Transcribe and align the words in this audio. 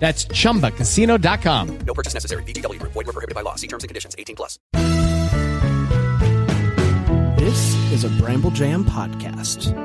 That's 0.00 0.24
chumbacasino.com. 0.24 1.78
No 1.86 1.94
purchase 1.94 2.14
necessary. 2.14 2.42
VGW 2.44 2.80
Group. 2.80 2.92
Void 2.92 3.06
were 3.06 3.12
prohibited 3.12 3.34
by 3.34 3.42
law. 3.42 3.54
See 3.54 3.68
terms 3.68 3.84
and 3.84 3.88
conditions. 3.88 4.16
18 4.18 4.34
plus. 4.34 4.58
This 7.38 7.92
is 7.92 8.04
a 8.04 8.08
Bramble 8.22 8.50
Jam 8.50 8.84
podcast. 8.84 9.76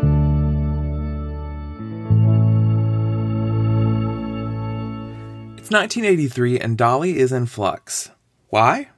It's 5.57 5.71
1983 5.71 6.59
and 6.59 6.77
Dolly 6.77 7.17
is 7.17 7.31
in 7.31 7.47
flux. 7.47 8.11
Why? 8.49 8.89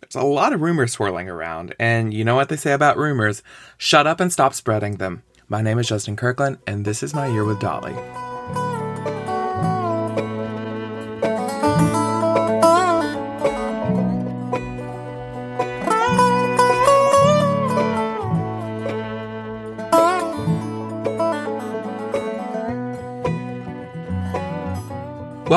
There's 0.00 0.22
a 0.22 0.26
lot 0.26 0.52
of 0.52 0.60
rumors 0.60 0.92
swirling 0.92 1.28
around, 1.28 1.74
and 1.78 2.12
you 2.12 2.24
know 2.24 2.34
what 2.34 2.48
they 2.48 2.56
say 2.56 2.72
about 2.72 2.96
rumors 2.96 3.42
shut 3.78 4.06
up 4.06 4.20
and 4.20 4.32
stop 4.32 4.54
spreading 4.54 4.96
them. 4.96 5.22
My 5.48 5.62
name 5.62 5.78
is 5.78 5.88
Justin 5.88 6.16
Kirkland, 6.16 6.58
and 6.66 6.84
this 6.84 7.02
is 7.02 7.14
my 7.14 7.26
year 7.26 7.44
with 7.44 7.58
Dolly. 7.58 7.94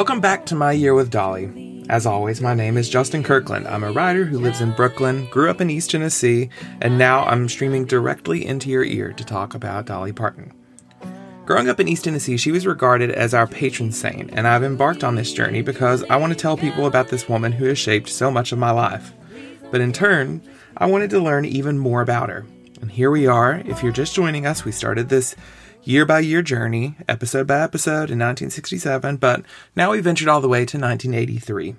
Welcome 0.03 0.19
back 0.19 0.45
to 0.47 0.55
My 0.55 0.73
Year 0.73 0.93
with 0.93 1.11
Dolly. 1.11 1.85
As 1.87 2.05
always, 2.05 2.41
my 2.41 2.53
name 2.53 2.75
is 2.75 2.89
Justin 2.89 3.23
Kirkland. 3.23 3.65
I'm 3.65 3.85
a 3.85 3.91
writer 3.93 4.25
who 4.25 4.37
lives 4.37 4.59
in 4.59 4.73
Brooklyn, 4.73 5.27
grew 5.27 5.49
up 5.49 5.61
in 5.61 5.69
East 5.69 5.91
Tennessee, 5.91 6.49
and 6.81 6.97
now 6.97 7.23
I'm 7.23 7.47
streaming 7.47 7.85
directly 7.85 8.45
into 8.45 8.69
your 8.69 8.83
ear 8.83 9.13
to 9.13 9.23
talk 9.23 9.55
about 9.55 9.85
Dolly 9.85 10.11
Parton. 10.11 10.51
Growing 11.45 11.69
up 11.69 11.79
in 11.79 11.87
East 11.87 12.03
Tennessee, 12.03 12.35
she 12.35 12.51
was 12.51 12.67
regarded 12.67 13.11
as 13.11 13.33
our 13.33 13.47
patron 13.47 13.93
saint, 13.93 14.31
and 14.33 14.45
I've 14.45 14.65
embarked 14.65 15.05
on 15.05 15.15
this 15.15 15.31
journey 15.31 15.61
because 15.61 16.03
I 16.09 16.17
want 16.17 16.33
to 16.33 16.37
tell 16.37 16.57
people 16.57 16.85
about 16.85 17.07
this 17.07 17.29
woman 17.29 17.53
who 17.53 17.63
has 17.63 17.79
shaped 17.79 18.09
so 18.09 18.29
much 18.29 18.51
of 18.51 18.59
my 18.59 18.71
life. 18.71 19.13
But 19.71 19.79
in 19.79 19.93
turn, 19.93 20.41
I 20.75 20.85
wanted 20.87 21.11
to 21.11 21.21
learn 21.21 21.45
even 21.45 21.79
more 21.79 22.01
about 22.01 22.27
her. 22.27 22.45
And 22.81 22.91
here 22.91 23.09
we 23.09 23.25
are. 23.25 23.63
If 23.65 23.81
you're 23.81 23.93
just 23.93 24.13
joining 24.13 24.45
us, 24.45 24.65
we 24.65 24.73
started 24.73 25.07
this 25.07 25.37
year 25.85 26.05
by 26.05 26.19
year 26.19 26.41
journey, 26.41 26.95
episode 27.09 27.47
by 27.47 27.59
episode 27.61 28.09
in 28.09 28.19
1967, 28.19 29.17
but 29.17 29.43
now 29.75 29.91
we 29.91 29.99
ventured 29.99 30.27
all 30.27 30.41
the 30.41 30.47
way 30.47 30.59
to 30.59 30.77
1983. 30.77 31.75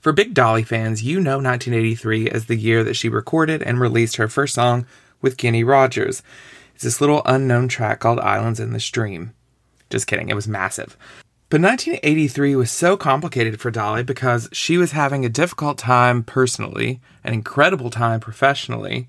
For 0.00 0.12
big 0.12 0.34
Dolly 0.34 0.62
fans, 0.62 1.02
you 1.02 1.20
know 1.20 1.36
1983 1.36 2.30
as 2.30 2.46
the 2.46 2.56
year 2.56 2.84
that 2.84 2.96
she 2.96 3.08
recorded 3.08 3.62
and 3.62 3.80
released 3.80 4.16
her 4.16 4.28
first 4.28 4.54
song 4.54 4.86
with 5.20 5.36
Kenny 5.36 5.64
Rogers. 5.64 6.22
It's 6.74 6.84
this 6.84 7.00
little 7.00 7.22
unknown 7.24 7.68
track 7.68 8.00
called 8.00 8.20
Islands 8.20 8.60
in 8.60 8.72
the 8.72 8.80
Stream. 8.80 9.34
Just 9.90 10.06
kidding, 10.06 10.28
it 10.28 10.34
was 10.34 10.48
massive. 10.48 10.96
But 11.50 11.60
1983 11.60 12.56
was 12.56 12.70
so 12.70 12.96
complicated 12.96 13.60
for 13.60 13.70
Dolly 13.70 14.02
because 14.02 14.48
she 14.52 14.76
was 14.76 14.92
having 14.92 15.24
a 15.24 15.28
difficult 15.28 15.78
time 15.78 16.22
personally, 16.22 17.00
an 17.22 17.32
incredible 17.32 17.90
time 17.90 18.20
professionally, 18.20 19.08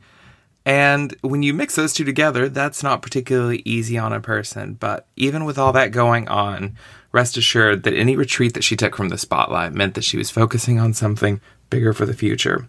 and 0.65 1.15
when 1.21 1.43
you 1.43 1.53
mix 1.53 1.75
those 1.75 1.93
two 1.93 2.03
together, 2.03 2.49
that's 2.49 2.81
not 2.81 3.03
particularly 3.03 3.61
easy 3.65 3.97
on 3.99 4.11
a 4.11 4.19
person. 4.19 4.73
But 4.73 5.07
even 5.15 5.45
with 5.45 5.59
all 5.59 5.71
that 5.73 5.91
going 5.91 6.27
on, 6.27 6.75
rest 7.11 7.37
assured 7.37 7.83
that 7.83 7.93
any 7.93 8.15
retreat 8.15 8.55
that 8.55 8.63
she 8.63 8.75
took 8.75 8.95
from 8.95 9.09
the 9.09 9.17
spotlight 9.17 9.73
meant 9.73 9.93
that 9.93 10.03
she 10.03 10.17
was 10.17 10.31
focusing 10.31 10.79
on 10.79 10.93
something 10.93 11.39
bigger 11.69 11.93
for 11.93 12.07
the 12.07 12.15
future. 12.15 12.67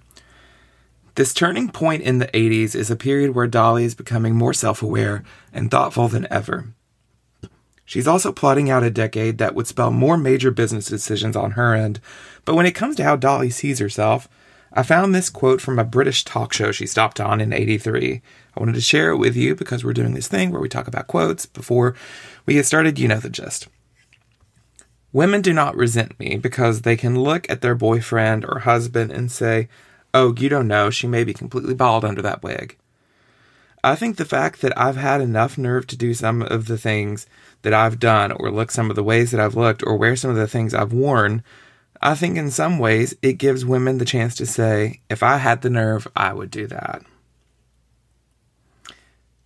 This 1.14 1.32
turning 1.32 1.70
point 1.70 2.02
in 2.02 2.18
the 2.18 2.26
80s 2.28 2.74
is 2.74 2.90
a 2.90 2.96
period 2.96 3.34
where 3.34 3.46
Dolly 3.46 3.84
is 3.84 3.94
becoming 3.94 4.34
more 4.34 4.52
self 4.52 4.82
aware 4.82 5.24
and 5.50 5.70
thoughtful 5.70 6.08
than 6.08 6.30
ever. 6.30 6.66
She's 7.86 8.06
also 8.06 8.32
plotting 8.32 8.68
out 8.68 8.82
a 8.82 8.90
decade 8.90 9.38
that 9.38 9.54
would 9.54 9.66
spell 9.66 9.90
more 9.90 10.18
major 10.18 10.50
business 10.50 10.86
decisions 10.86 11.34
on 11.34 11.52
her 11.52 11.74
end, 11.74 12.00
but 12.44 12.54
when 12.54 12.66
it 12.66 12.74
comes 12.74 12.96
to 12.96 13.04
how 13.04 13.16
Dolly 13.16 13.48
sees 13.48 13.78
herself, 13.78 14.28
I 14.76 14.82
found 14.82 15.14
this 15.14 15.30
quote 15.30 15.62
from 15.62 15.78
a 15.78 15.84
British 15.84 16.22
talk 16.22 16.52
show 16.52 16.70
she 16.70 16.86
stopped 16.86 17.18
on 17.18 17.40
in 17.40 17.54
83. 17.54 18.20
I 18.54 18.60
wanted 18.60 18.74
to 18.74 18.82
share 18.82 19.10
it 19.10 19.16
with 19.16 19.34
you 19.34 19.54
because 19.54 19.82
we're 19.82 19.94
doing 19.94 20.12
this 20.12 20.28
thing 20.28 20.50
where 20.50 20.60
we 20.60 20.68
talk 20.68 20.86
about 20.86 21.06
quotes 21.06 21.46
before 21.46 21.94
we 22.44 22.54
get 22.54 22.66
started. 22.66 22.98
You 22.98 23.08
know 23.08 23.18
the 23.18 23.30
gist. 23.30 23.68
Women 25.14 25.40
do 25.40 25.54
not 25.54 25.76
resent 25.76 26.20
me 26.20 26.36
because 26.36 26.82
they 26.82 26.94
can 26.94 27.18
look 27.18 27.48
at 27.48 27.62
their 27.62 27.74
boyfriend 27.74 28.44
or 28.44 28.60
husband 28.60 29.12
and 29.12 29.32
say, 29.32 29.68
Oh, 30.12 30.34
you 30.36 30.50
don't 30.50 30.68
know, 30.68 30.90
she 30.90 31.06
may 31.06 31.24
be 31.24 31.32
completely 31.32 31.74
bald 31.74 32.04
under 32.04 32.20
that 32.20 32.42
wig. 32.42 32.76
I 33.82 33.94
think 33.94 34.16
the 34.16 34.26
fact 34.26 34.60
that 34.60 34.76
I've 34.78 34.96
had 34.96 35.22
enough 35.22 35.56
nerve 35.56 35.86
to 35.86 35.96
do 35.96 36.12
some 36.12 36.42
of 36.42 36.66
the 36.66 36.76
things 36.76 37.26
that 37.62 37.72
I've 37.72 37.98
done, 37.98 38.30
or 38.32 38.50
look 38.50 38.70
some 38.70 38.90
of 38.90 38.96
the 38.96 39.02
ways 39.02 39.30
that 39.30 39.40
I've 39.40 39.54
looked, 39.54 39.82
or 39.86 39.96
wear 39.96 40.16
some 40.16 40.30
of 40.30 40.36
the 40.36 40.46
things 40.46 40.74
I've 40.74 40.92
worn, 40.92 41.42
I 42.00 42.14
think 42.14 42.36
in 42.36 42.50
some 42.50 42.78
ways 42.78 43.14
it 43.22 43.34
gives 43.34 43.64
women 43.64 43.98
the 43.98 44.04
chance 44.04 44.34
to 44.36 44.46
say, 44.46 45.00
if 45.08 45.22
I 45.22 45.38
had 45.38 45.62
the 45.62 45.70
nerve, 45.70 46.06
I 46.14 46.32
would 46.32 46.50
do 46.50 46.66
that. 46.66 47.02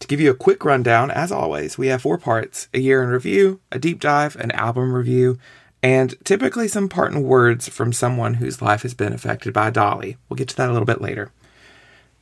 To 0.01 0.07
give 0.07 0.21
you 0.21 0.31
a 0.31 0.35
quick 0.35 0.65
rundown, 0.65 1.11
as 1.11 1.31
always, 1.31 1.77
we 1.77 1.89
have 1.89 2.03
four 2.03 2.19
parts 2.19 2.69
a 2.73 2.81
year 2.81 3.03
in 3.03 3.11
review, 3.11 3.61
a 3.71 3.79
deep 3.79 4.01
dive, 4.01 4.35
an 4.37 4.51
album 4.53 4.93
review, 4.93 5.39
and 5.83 6.15
typically 6.25 6.69
some 6.69 6.89
parting 6.89 7.23
words 7.23 7.69
from 7.69 7.93
someone 7.93 8.35
whose 8.35 8.63
life 8.63 8.83
has 8.83 8.95
been 8.95 9.13
affected 9.13 9.53
by 9.53 9.71
Dolly. 9.71 10.17
We'll 10.29 10.37
get 10.37 10.49
to 10.49 10.57
that 10.57 10.69
a 10.69 10.73
little 10.73 10.87
bit 10.87 11.01
later. 11.01 11.33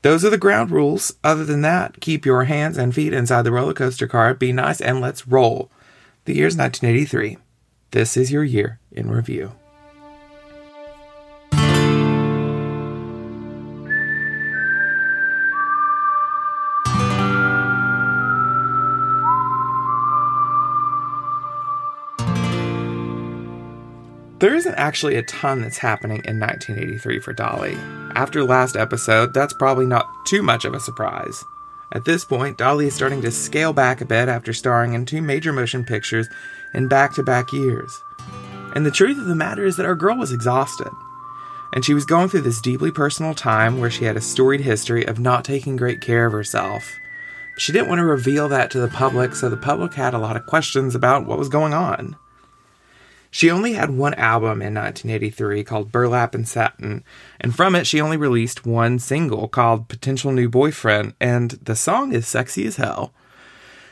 Those 0.03 0.25
are 0.25 0.31
the 0.31 0.38
ground 0.38 0.70
rules. 0.70 1.17
Other 1.25 1.44
than 1.44 1.62
that, 1.62 2.00
keep 2.00 2.25
your 2.25 2.44
hands 2.44 2.79
and 2.79 2.94
feet 2.94 3.12
inside 3.12 3.43
the 3.43 3.53
roller 3.53 3.75
coaster 3.75 4.06
car, 4.06 4.35
be 4.35 4.53
nice, 4.53 4.81
and 4.81 5.00
let's 5.00 5.26
roll. 5.26 5.70
The 6.25 6.37
year's 6.37 6.56
1983. 6.56 7.38
This 7.91 8.17
is 8.17 8.31
your 8.31 8.44
year 8.44 8.79
in 8.93 9.11
review. 9.11 9.53
There 24.38 24.55
isn't 24.55 24.75
actually 24.76 25.17
a 25.17 25.23
ton 25.23 25.62
that's 25.62 25.79
happening 25.79 26.23
in 26.25 26.38
1983 26.38 27.19
for 27.19 27.32
Dolly. 27.32 27.75
After 28.14 28.44
last 28.44 28.76
episode, 28.76 29.35
that's 29.35 29.52
probably 29.52 29.85
not 29.85 30.08
too 30.26 30.43
much 30.44 30.64
of 30.64 30.75
a 30.75 30.81
surprise. 30.81 31.44
At 31.90 32.05
this 32.05 32.25
point, 32.25 32.56
Dolly 32.56 32.87
is 32.87 32.94
starting 32.94 33.20
to 33.23 33.32
scale 33.32 33.73
back 33.73 34.00
a 34.00 34.05
bit 34.05 34.29
after 34.29 34.52
starring 34.52 34.94
in 34.94 35.06
two 35.06 35.23
major 35.23 35.52
motion 35.52 35.85
pictures 35.85 36.29
in 36.73 36.87
back 36.87 37.14
to 37.14 37.25
back 37.25 37.52
years. 37.52 38.00
And 38.75 38.87
the 38.87 38.93
truth 38.93 39.19
of 39.19 39.26
the 39.26 39.35
matter 39.35 39.64
is 39.64 39.76
that 39.76 39.87
our 39.87 39.96
girl 39.96 40.17
was 40.17 40.32
exhausted. 40.32 40.93
and 41.73 41.84
she 41.84 41.94
was 41.94 42.06
going 42.06 42.29
through 42.29 42.41
this 42.41 42.61
deeply 42.61 42.91
personal 42.91 43.34
time 43.34 43.79
where 43.79 43.91
she 43.91 44.05
had 44.05 44.17
a 44.17 44.20
storied 44.20 44.61
history 44.62 45.06
of 45.06 45.19
not 45.19 45.44
taking 45.44 45.76
great 45.76 46.00
care 46.00 46.26
of 46.26 46.32
herself. 46.32 46.96
She 47.58 47.73
didn't 47.73 47.88
want 47.88 47.99
to 47.99 48.05
reveal 48.05 48.49
that 48.49 48.70
to 48.70 48.81
the 48.81 48.88
public, 48.88 49.34
so 49.34 49.49
the 49.49 49.56
public 49.56 49.94
had 49.94 50.14
a 50.14 50.19
lot 50.19 50.37
of 50.37 50.46
questions 50.46 50.94
about 50.94 51.26
what 51.26 51.38
was 51.38 51.49
going 51.49 51.75
on. 51.75 52.17
She 53.31 53.51
only 53.51 53.75
had 53.75 53.91
one 53.91 54.15
album 54.15 54.63
in 54.63 54.75
1983 54.75 55.65
called 55.65 55.93
Burlap 55.93 56.35
and 56.35 56.49
Satin, 56.49 57.05
and 57.41 57.55
from 57.55 57.75
it 57.75 57.87
she 57.87 58.01
only 58.01 58.17
released 58.17 58.67
one 58.67 58.99
single 58.99 59.49
called 59.49 59.89
Potential 59.89 60.33
New 60.33 60.49
Boyfriend, 60.49 61.15
and 61.21 61.51
the 61.51 61.77
song 61.77 62.13
is 62.13 62.27
sexy 62.27 62.67
as 62.67 62.77
hell. 62.77 63.13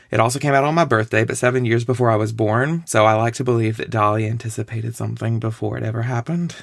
It 0.09 0.19
also 0.19 0.39
came 0.39 0.53
out 0.53 0.63
on 0.63 0.73
my 0.73 0.85
birthday, 0.85 1.23
but 1.23 1.37
seven 1.37 1.65
years 1.65 1.83
before 1.83 2.09
I 2.09 2.15
was 2.15 2.31
born, 2.31 2.83
so 2.87 3.05
I 3.05 3.13
like 3.13 3.33
to 3.35 3.43
believe 3.43 3.77
that 3.77 3.89
Dolly 3.89 4.25
anticipated 4.25 4.95
something 4.95 5.39
before 5.39 5.77
it 5.77 5.83
ever 5.83 6.03
happened. 6.03 6.55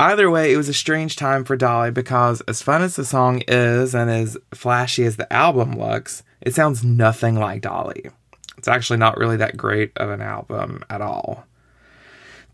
Either 0.00 0.30
way, 0.30 0.52
it 0.52 0.56
was 0.56 0.68
a 0.68 0.74
strange 0.74 1.16
time 1.16 1.44
for 1.44 1.56
Dolly 1.56 1.90
because, 1.90 2.42
as 2.42 2.62
fun 2.62 2.82
as 2.82 2.96
the 2.96 3.04
song 3.04 3.42
is 3.46 3.94
and 3.94 4.10
as 4.10 4.36
flashy 4.52 5.04
as 5.04 5.16
the 5.16 5.30
album 5.32 5.72
looks, 5.78 6.22
it 6.40 6.54
sounds 6.54 6.84
nothing 6.84 7.36
like 7.36 7.62
Dolly. 7.62 8.10
It's 8.58 8.68
actually 8.68 8.98
not 8.98 9.16
really 9.16 9.36
that 9.38 9.56
great 9.56 9.92
of 9.96 10.10
an 10.10 10.20
album 10.20 10.82
at 10.90 11.00
all. 11.00 11.46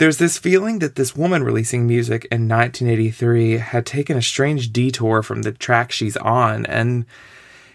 There's 0.02 0.16
this 0.16 0.36
feeling 0.36 0.80
that 0.80 0.96
this 0.96 1.14
woman 1.14 1.44
releasing 1.44 1.86
music 1.86 2.24
in 2.24 2.48
1983 2.48 3.58
had 3.58 3.86
taken 3.86 4.16
a 4.18 4.20
strange 4.20 4.72
detour 4.72 5.22
from 5.22 5.42
the 5.42 5.52
track 5.52 5.92
she's 5.92 6.16
on, 6.16 6.66
and 6.66 7.06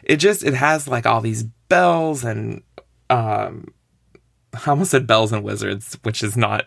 it 0.03 0.18
just 0.18 0.44
it 0.44 0.53
has 0.53 0.89
like 0.89 1.06
all 1.06 1.21
these 1.21 1.44
bells 1.44 2.25
and 2.25 2.63
um, 3.09 3.74
I 4.53 4.71
almost 4.71 4.91
said 4.91 5.07
bells 5.07 5.31
and 5.31 5.41
wizards, 5.41 5.97
which 6.03 6.21
is 6.21 6.35
not 6.35 6.65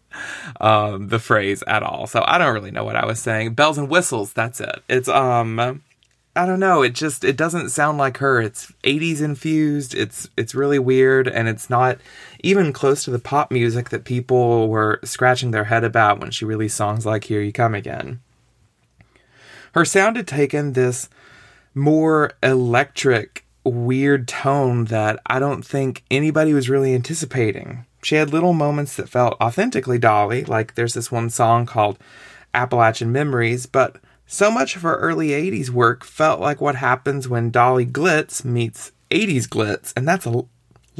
um, 0.60 1.08
the 1.08 1.18
phrase 1.18 1.64
at 1.66 1.82
all. 1.82 2.06
So 2.06 2.22
I 2.26 2.36
don't 2.36 2.52
really 2.52 2.70
know 2.70 2.84
what 2.84 2.96
I 2.96 3.06
was 3.06 3.20
saying. 3.20 3.54
Bells 3.54 3.78
and 3.78 3.88
whistles, 3.88 4.34
that's 4.34 4.60
it. 4.60 4.82
It's 4.86 5.08
um 5.08 5.80
I 6.36 6.46
don't 6.46 6.60
know, 6.60 6.82
it 6.82 6.94
just 6.94 7.24
it 7.24 7.38
doesn't 7.38 7.70
sound 7.70 7.96
like 7.96 8.18
her. 8.18 8.40
It's 8.40 8.70
80s 8.84 9.22
infused. 9.22 9.94
It's 9.94 10.28
it's 10.36 10.54
really 10.54 10.78
weird 10.78 11.26
and 11.26 11.48
it's 11.48 11.70
not 11.70 11.98
even 12.42 12.72
close 12.72 13.04
to 13.04 13.10
the 13.10 13.18
pop 13.18 13.50
music 13.50 13.90
that 13.90 14.04
people 14.04 14.68
were 14.68 15.00
scratching 15.04 15.50
their 15.50 15.64
head 15.64 15.84
about 15.84 16.20
when 16.20 16.30
she 16.30 16.44
released 16.44 16.76
songs 16.76 17.06
like 17.06 17.24
Here 17.24 17.40
You 17.40 17.52
Come 17.52 17.74
Again. 17.74 18.20
Her 19.72 19.84
sound 19.84 20.16
had 20.16 20.26
taken 20.26 20.72
this 20.72 21.08
more 21.74 22.32
electric 22.42 23.44
weird 23.64 24.26
tone 24.26 24.86
that 24.86 25.20
I 25.26 25.38
don't 25.38 25.64
think 25.64 26.02
anybody 26.10 26.52
was 26.52 26.68
really 26.68 26.94
anticipating. 26.94 27.86
She 28.02 28.14
had 28.16 28.32
little 28.32 28.54
moments 28.54 28.96
that 28.96 29.08
felt 29.08 29.40
authentically 29.40 29.98
Dolly, 29.98 30.44
like 30.44 30.74
there's 30.74 30.94
this 30.94 31.12
one 31.12 31.30
song 31.30 31.66
called 31.66 31.98
Appalachian 32.54 33.12
Memories, 33.12 33.66
but 33.66 33.96
so 34.26 34.50
much 34.50 34.76
of 34.76 34.82
her 34.82 34.96
early 34.96 35.28
80s 35.28 35.70
work 35.70 36.04
felt 36.04 36.40
like 36.40 36.60
what 36.60 36.76
happens 36.76 37.28
when 37.28 37.50
Dolly 37.50 37.84
Glitz 37.84 38.44
meets 38.44 38.92
80s 39.10 39.46
glitz, 39.46 39.92
and 39.96 40.06
that's 40.06 40.24
a 40.24 40.44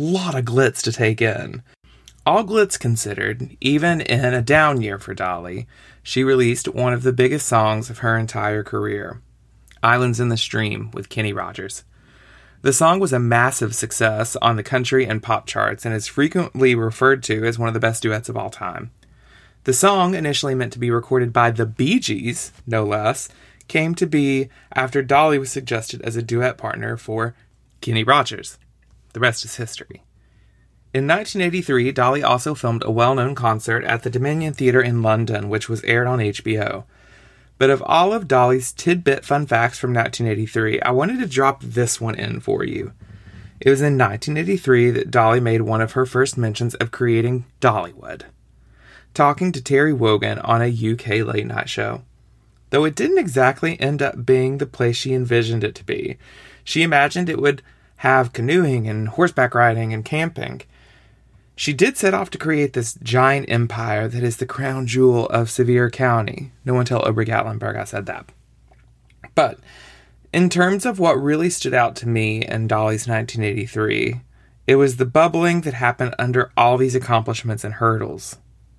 lot 0.00 0.34
of 0.34 0.44
glitz 0.44 0.82
to 0.82 0.92
take 0.92 1.20
in. 1.20 1.62
All 2.24 2.44
glitz 2.44 2.78
considered, 2.78 3.56
even 3.60 4.00
in 4.00 4.34
a 4.34 4.42
down 4.42 4.80
year 4.80 4.98
for 4.98 5.14
Dolly, 5.14 5.66
she 6.02 6.24
released 6.24 6.68
one 6.68 6.92
of 6.92 7.02
the 7.02 7.12
biggest 7.12 7.46
songs 7.46 7.90
of 7.90 7.98
her 7.98 8.16
entire 8.16 8.62
career 8.62 9.20
Islands 9.82 10.20
in 10.20 10.28
the 10.28 10.36
Stream 10.36 10.90
with 10.92 11.08
Kenny 11.08 11.32
Rogers. 11.32 11.84
The 12.62 12.72
song 12.72 13.00
was 13.00 13.12
a 13.12 13.18
massive 13.18 13.74
success 13.74 14.36
on 14.36 14.56
the 14.56 14.62
country 14.62 15.06
and 15.06 15.22
pop 15.22 15.46
charts 15.46 15.86
and 15.86 15.94
is 15.94 16.06
frequently 16.06 16.74
referred 16.74 17.22
to 17.24 17.46
as 17.46 17.58
one 17.58 17.68
of 17.68 17.74
the 17.74 17.80
best 17.80 18.02
duets 18.02 18.28
of 18.28 18.36
all 18.36 18.50
time. 18.50 18.90
The 19.64 19.72
song, 19.72 20.14
initially 20.14 20.54
meant 20.54 20.72
to 20.74 20.78
be 20.78 20.90
recorded 20.90 21.32
by 21.32 21.50
the 21.50 21.66
Bee 21.66 21.98
Gees, 21.98 22.52
no 22.66 22.84
less, 22.84 23.28
came 23.68 23.94
to 23.94 24.06
be 24.06 24.48
after 24.74 25.02
Dolly 25.02 25.38
was 25.38 25.50
suggested 25.50 26.02
as 26.02 26.16
a 26.16 26.22
duet 26.22 26.58
partner 26.58 26.96
for 26.96 27.34
Kenny 27.80 28.04
Rogers. 28.04 28.58
The 29.12 29.20
rest 29.20 29.44
is 29.44 29.56
history. 29.56 30.02
In 30.92 31.06
1983, 31.06 31.92
Dolly 31.92 32.22
also 32.22 32.54
filmed 32.54 32.82
a 32.84 32.90
well 32.90 33.14
known 33.14 33.34
concert 33.34 33.84
at 33.84 34.02
the 34.02 34.10
Dominion 34.10 34.52
Theatre 34.54 34.82
in 34.82 35.02
London, 35.02 35.48
which 35.48 35.68
was 35.68 35.84
aired 35.84 36.08
on 36.08 36.18
HBO. 36.18 36.84
But 37.58 37.70
of 37.70 37.82
all 37.82 38.12
of 38.12 38.26
Dolly's 38.26 38.72
tidbit 38.72 39.24
fun 39.24 39.46
facts 39.46 39.78
from 39.78 39.92
1983, 39.92 40.80
I 40.80 40.90
wanted 40.90 41.20
to 41.20 41.26
drop 41.26 41.62
this 41.62 42.00
one 42.00 42.14
in 42.14 42.40
for 42.40 42.64
you. 42.64 42.92
It 43.60 43.68
was 43.68 43.82
in 43.82 43.98
1983 43.98 44.90
that 44.92 45.10
Dolly 45.10 45.38
made 45.38 45.60
one 45.60 45.82
of 45.82 45.92
her 45.92 46.06
first 46.06 46.38
mentions 46.38 46.74
of 46.76 46.90
creating 46.90 47.44
Dollywood, 47.60 48.22
talking 49.12 49.52
to 49.52 49.62
Terry 49.62 49.92
Wogan 49.92 50.38
on 50.38 50.62
a 50.62 50.92
UK 50.92 51.26
late 51.26 51.46
night 51.46 51.68
show. 51.68 52.02
Though 52.70 52.84
it 52.84 52.94
didn't 52.94 53.18
exactly 53.18 53.78
end 53.78 54.00
up 54.00 54.24
being 54.24 54.58
the 54.58 54.66
place 54.66 54.96
she 54.96 55.12
envisioned 55.12 55.62
it 55.62 55.74
to 55.74 55.84
be, 55.84 56.16
she 56.64 56.82
imagined 56.82 57.28
it 57.28 57.40
would 57.40 57.62
have 58.00 58.32
canoeing 58.32 58.88
and 58.88 59.08
horseback 59.08 59.54
riding 59.54 59.92
and 59.92 60.06
camping. 60.06 60.62
She 61.54 61.74
did 61.74 61.98
set 61.98 62.14
off 62.14 62.30
to 62.30 62.38
create 62.38 62.72
this 62.72 62.94
giant 63.02 63.50
empire 63.50 64.08
that 64.08 64.22
is 64.22 64.38
the 64.38 64.46
crown 64.46 64.86
jewel 64.86 65.26
of 65.26 65.50
Sevier 65.50 65.90
County. 65.90 66.50
No 66.64 66.72
one 66.72 66.86
tell 66.86 67.02
Gatlinburg 67.02 67.76
I 67.76 67.84
said 67.84 68.06
that. 68.06 68.30
But 69.34 69.58
in 70.32 70.48
terms 70.48 70.86
of 70.86 70.98
what 70.98 71.20
really 71.20 71.50
stood 71.50 71.74
out 71.74 71.94
to 71.96 72.08
me 72.08 72.42
in 72.42 72.66
Dolly's 72.66 73.06
1983, 73.06 74.22
it 74.66 74.76
was 74.76 74.96
the 74.96 75.04
bubbling 75.04 75.60
that 75.60 75.74
happened 75.74 76.14
under 76.18 76.50
all 76.56 76.78
these 76.78 76.94
accomplishments 76.94 77.64
and 77.64 77.74
hurdles. 77.74 78.38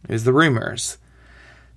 It 0.09 0.13
was 0.13 0.23
the 0.23 0.33
rumors. 0.33 0.97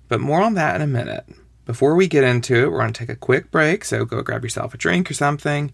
But 0.07 0.19
more 0.19 0.41
on 0.41 0.55
that 0.55 0.77
in 0.77 0.81
a 0.81 0.87
minute. 0.87 1.27
Before 1.67 1.93
we 1.93 2.07
get 2.07 2.23
into 2.23 2.55
it, 2.55 2.71
we're 2.71 2.79
going 2.79 2.91
to 2.93 2.99
take 2.99 3.09
a 3.09 3.15
quick 3.15 3.51
break, 3.51 3.85
so 3.85 4.03
go 4.03 4.23
grab 4.23 4.41
yourself 4.41 4.73
a 4.73 4.77
drink 4.77 5.11
or 5.11 5.13
something. 5.13 5.71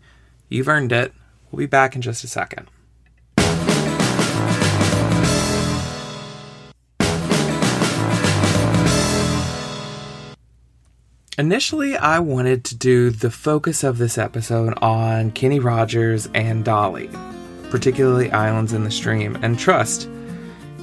You've 0.50 0.68
earned 0.68 0.92
it. 0.92 1.14
We'll 1.52 1.60
be 1.60 1.66
back 1.66 1.96
in 1.96 2.02
just 2.02 2.24
a 2.24 2.28
second. 2.28 2.70
Initially, 11.38 11.98
I 11.98 12.20
wanted 12.20 12.64
to 12.66 12.76
do 12.76 13.10
the 13.10 13.32
focus 13.32 13.84
of 13.84 13.98
this 13.98 14.18
episode 14.18 14.78
on 14.82 15.32
Kenny 15.32 15.60
Rogers 15.60 16.30
and 16.36 16.64
Dolly, 16.64 17.10
particularly 17.70 18.30
Islands 18.32 18.74
in 18.74 18.84
the 18.84 18.92
Stream. 18.92 19.36
And 19.42 19.58
trust, 19.58 20.08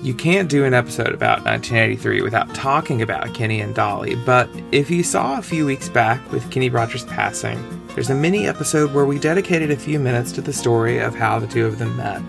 you 0.03 0.15
can't 0.15 0.49
do 0.49 0.65
an 0.65 0.75
episode 0.75 1.13
about 1.13 1.45
1983 1.45 2.23
without 2.23 2.55
talking 2.55 3.03
about 3.03 3.35
Kenny 3.35 3.61
and 3.61 3.75
Dolly. 3.75 4.15
But 4.15 4.49
if 4.73 4.91
you 4.91 5.03
saw 5.03 5.39
a 5.39 5.43
few 5.43 5.67
weeks 5.67 5.89
back 5.89 6.31
with 6.33 6.51
Kenny 6.51 6.71
Rogers 6.71 7.05
passing, 7.05 7.59
there's 7.95 8.11
a 8.11 8.15
mini 8.15 8.47
episode 8.47 8.93
where 8.93 9.05
we 9.05 9.19
dedicated 9.19 9.71
a 9.71 9.77
few 9.77 9.99
minutes 9.99 10.33
to 10.33 10.41
the 10.41 10.53
story 10.53 10.99
of 10.99 11.15
how 11.15 11.39
the 11.39 11.47
two 11.47 11.67
of 11.67 11.79
them 11.79 11.97
met. 11.97 12.23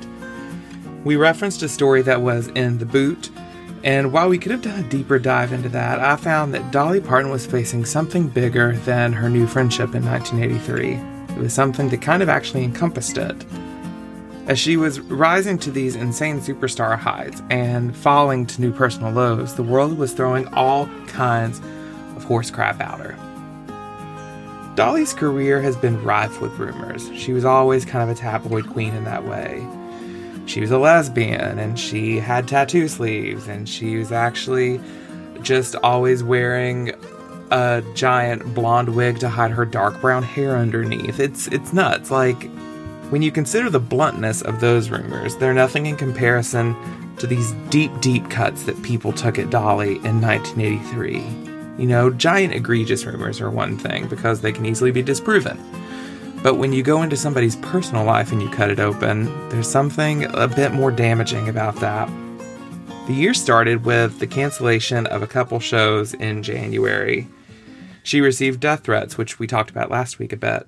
We 1.03 1.15
referenced 1.15 1.63
a 1.63 1.69
story 1.69 2.01
that 2.03 2.21
was 2.21 2.47
in 2.49 2.77
The 2.77 2.85
Boot 2.85 3.29
and 3.83 4.11
while 4.11 4.27
we 4.27 4.37
could 4.37 4.51
have 4.51 4.61
done 4.61 4.83
a 4.83 4.89
deeper 4.89 5.19
dive 5.19 5.53
into 5.53 5.69
that, 5.69 5.99
I 5.99 6.17
found 6.17 6.53
that 6.53 6.71
Dolly 6.71 6.99
Parton 6.99 7.31
was 7.31 7.45
facing 7.45 7.85
something 7.85 8.27
bigger 8.27 8.75
than 8.79 9.13
her 9.13 9.29
new 9.29 9.47
friendship 9.47 9.95
in 9.95 10.05
1983. 10.05 10.99
It 11.35 11.41
was 11.41 11.53
something 11.53 11.87
that 11.89 12.01
kind 12.01 12.21
of 12.21 12.27
actually 12.27 12.65
encompassed 12.65 13.17
it. 13.17 13.45
As 14.49 14.59
she 14.59 14.75
was 14.75 14.99
rising 14.99 15.57
to 15.59 15.71
these 15.71 15.95
insane 15.95 16.41
superstar 16.41 16.97
heights 16.97 17.41
and 17.49 17.95
falling 17.95 18.45
to 18.47 18.59
new 18.59 18.73
personal 18.73 19.11
lows, 19.11 19.55
the 19.55 19.63
world 19.63 19.97
was 19.97 20.11
throwing 20.11 20.47
all 20.53 20.87
kinds 21.07 21.59
of 22.17 22.25
horse 22.25 22.51
crap 22.51 22.81
at 22.81 22.99
her. 22.99 23.15
Dolly's 24.75 25.13
career 25.13 25.61
has 25.61 25.77
been 25.77 26.03
rife 26.03 26.41
with 26.41 26.51
rumors. 26.57 27.09
She 27.15 27.31
was 27.31 27.45
always 27.45 27.85
kind 27.85 28.09
of 28.09 28.17
a 28.17 28.19
tabloid 28.19 28.67
queen 28.67 28.93
in 28.93 29.05
that 29.05 29.23
way 29.23 29.65
she 30.49 30.61
was 30.61 30.71
a 30.71 30.79
lesbian 30.79 31.59
and 31.59 31.79
she 31.79 32.17
had 32.17 32.47
tattoo 32.47 32.87
sleeves 32.87 33.47
and 33.47 33.69
she 33.69 33.97
was 33.97 34.11
actually 34.11 34.81
just 35.43 35.75
always 35.83 36.23
wearing 36.23 36.91
a 37.51 37.83
giant 37.93 38.55
blonde 38.55 38.95
wig 38.95 39.19
to 39.19 39.29
hide 39.29 39.51
her 39.51 39.63
dark 39.63 40.01
brown 40.01 40.23
hair 40.23 40.57
underneath. 40.57 41.19
It's 41.19 41.47
it's 41.47 41.71
nuts. 41.71 42.09
Like 42.09 42.49
when 43.09 43.23
you 43.23 43.31
consider 43.31 43.69
the 43.69 43.79
bluntness 43.79 44.41
of 44.43 44.59
those 44.59 44.89
rumors, 44.89 45.35
they're 45.35 45.53
nothing 45.53 45.87
in 45.87 45.95
comparison 45.95 46.75
to 47.17 47.25
these 47.25 47.51
deep, 47.69 47.91
deep 48.01 48.29
cuts 48.29 48.63
that 48.63 48.81
people 48.83 49.11
took 49.11 49.39
at 49.39 49.49
Dolly 49.49 49.95
in 50.05 50.21
1983. 50.21 51.17
You 51.81 51.87
know, 51.87 52.09
giant 52.11 52.53
egregious 52.53 53.05
rumors 53.05 53.41
are 53.41 53.49
one 53.49 53.77
thing 53.77 54.07
because 54.07 54.41
they 54.41 54.51
can 54.51 54.65
easily 54.65 54.91
be 54.91 55.01
disproven. 55.01 55.57
But 56.43 56.55
when 56.55 56.71
you 56.71 56.83
go 56.83 57.01
into 57.01 57.17
somebody's 57.17 57.55
personal 57.57 58.05
life 58.05 58.31
and 58.31 58.41
you 58.41 58.49
cut 58.49 58.69
it 58.69 58.79
open, 58.79 59.25
there's 59.49 59.69
something 59.69 60.25
a 60.35 60.47
bit 60.47 60.71
more 60.71 60.91
damaging 60.91 61.49
about 61.49 61.77
that. 61.77 62.09
The 63.07 63.13
year 63.13 63.33
started 63.33 63.85
with 63.85 64.19
the 64.19 64.27
cancellation 64.27 65.07
of 65.07 65.23
a 65.23 65.27
couple 65.27 65.59
shows 65.59 66.13
in 66.13 66.43
January. 66.43 67.27
She 68.03 68.21
received 68.21 68.59
death 68.59 68.83
threats, 68.83 69.17
which 69.17 69.39
we 69.39 69.47
talked 69.47 69.71
about 69.71 69.89
last 69.89 70.19
week 70.19 70.31
a 70.31 70.37
bit, 70.37 70.67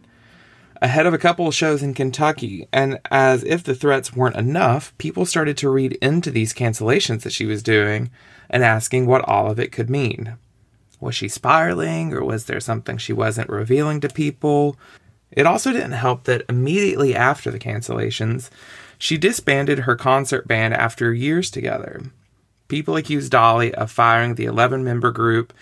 ahead 0.82 1.06
of 1.06 1.14
a 1.14 1.20
couple 1.20 1.48
of 1.48 1.54
shows 1.54 1.84
in 1.84 1.94
Kentucky. 1.94 2.68
And 2.74 3.00
as 3.12 3.44
if 3.44 3.64
the 3.64 3.76
threats 3.76 4.16
weren't 4.16 4.36
enough, 4.36 4.98
people 4.98 5.26
started 5.26 5.58
to 5.58 5.70
read 5.70 5.94
into 6.02 6.32
these 6.32 6.54
cancellations 6.54 7.22
that 7.22 7.34
she 7.34 7.46
was 7.46 7.62
doing 7.62 8.10
and 8.50 8.64
asking 8.64 9.06
what 9.06 9.28
all 9.28 9.50
of 9.50 9.60
it 9.60 9.72
could 9.72 9.90
mean. 9.90 10.38
Was 11.00 11.16
she 11.16 11.28
spiraling, 11.28 12.14
or 12.14 12.24
was 12.24 12.46
there 12.46 12.60
something 12.60 12.98
she 12.98 13.14
wasn't 13.14 13.50
revealing 13.50 14.02
to 14.02 14.10
people? 14.10 14.78
It 15.32 15.46
also 15.46 15.72
didn't 15.72 15.94
help 15.94 16.26
that 16.26 16.46
immediately 16.50 17.16
after 17.16 17.50
the 17.50 17.60
cancellations, 17.60 18.50
she 18.98 19.18
disbanded 19.18 19.80
her 19.80 19.96
concert 19.96 20.48
band 20.48 20.74
after 20.76 21.14
years 21.14 21.50
together. 21.50 22.04
People 22.68 22.96
accused 22.96 23.32
Dolly 23.32 23.74
of 23.74 23.90
firing 23.90 24.36
the 24.36 24.46
11 24.46 24.84
member 24.84 25.12
group, 25.12 25.54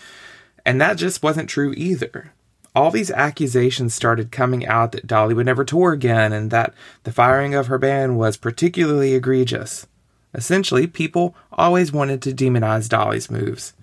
and 0.65 0.81
that 0.81 0.97
just 0.97 1.23
wasn't 1.23 1.49
true 1.49 1.73
either. 1.77 2.33
All 2.79 2.91
these 2.91 3.11
accusations 3.11 3.93
started 3.93 4.31
coming 4.31 4.65
out 4.65 4.93
that 4.93 5.05
Dolly 5.05 5.33
would 5.33 5.47
never 5.47 5.65
tour 5.65 5.91
again 5.91 6.31
and 6.31 6.49
that 6.51 6.73
the 7.03 7.11
firing 7.11 7.53
of 7.53 7.67
her 7.67 7.77
band 7.77 8.17
was 8.17 8.37
particularly 8.37 9.13
egregious. 9.13 9.85
Essentially, 10.33 10.87
people 10.87 11.35
always 11.51 11.91
wanted 11.91 12.21
to 12.21 12.31
demonize 12.31 12.87
Dolly's 12.87 13.29
moves. 13.29 13.73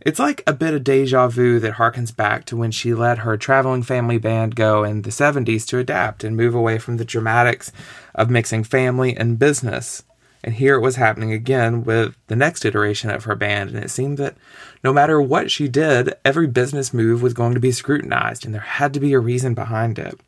It's 0.00 0.20
like 0.20 0.40
a 0.46 0.52
bit 0.52 0.72
of 0.72 0.84
deja 0.84 1.26
vu 1.26 1.58
that 1.58 1.74
harkens 1.74 2.14
back 2.14 2.44
to 2.44 2.56
when 2.56 2.70
she 2.70 2.94
let 2.94 3.18
her 3.18 3.36
traveling 3.36 3.82
family 3.82 4.18
band 4.18 4.54
go 4.54 4.84
in 4.84 5.02
the 5.02 5.10
70s 5.10 5.66
to 5.66 5.78
adapt 5.78 6.22
and 6.22 6.36
move 6.36 6.54
away 6.54 6.78
from 6.78 6.98
the 6.98 7.04
dramatics 7.04 7.72
of 8.14 8.30
mixing 8.30 8.62
family 8.62 9.16
and 9.16 9.40
business. 9.40 10.04
And 10.44 10.54
here 10.54 10.74
it 10.74 10.80
was 10.80 10.96
happening 10.96 11.32
again 11.32 11.84
with 11.84 12.16
the 12.26 12.36
next 12.36 12.64
iteration 12.64 13.10
of 13.10 13.24
her 13.24 13.36
band, 13.36 13.70
and 13.70 13.84
it 13.84 13.90
seemed 13.90 14.18
that 14.18 14.36
no 14.82 14.92
matter 14.92 15.22
what 15.22 15.50
she 15.50 15.68
did, 15.68 16.14
every 16.24 16.48
business 16.48 16.92
move 16.92 17.22
was 17.22 17.34
going 17.34 17.54
to 17.54 17.60
be 17.60 17.70
scrutinized, 17.70 18.44
and 18.44 18.52
there 18.52 18.60
had 18.60 18.92
to 18.94 19.00
be 19.00 19.12
a 19.12 19.20
reason 19.20 19.54
behind 19.54 19.98
it. 19.98 20.18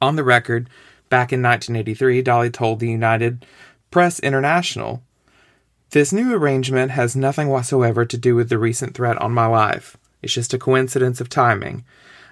On 0.00 0.16
the 0.16 0.24
record, 0.24 0.68
back 1.08 1.32
in 1.32 1.40
1983, 1.40 2.22
Dolly 2.22 2.50
told 2.50 2.80
the 2.80 2.90
United 2.90 3.46
Press 3.90 4.18
International 4.18 5.02
this 5.90 6.10
new 6.10 6.34
arrangement 6.34 6.92
has 6.92 7.14
nothing 7.14 7.48
whatsoever 7.48 8.06
to 8.06 8.16
do 8.16 8.34
with 8.34 8.48
the 8.48 8.58
recent 8.58 8.94
threat 8.94 9.20
on 9.20 9.30
my 9.30 9.44
life. 9.44 9.98
It's 10.22 10.32
just 10.32 10.54
a 10.54 10.58
coincidence 10.58 11.20
of 11.20 11.28
timing. 11.28 11.84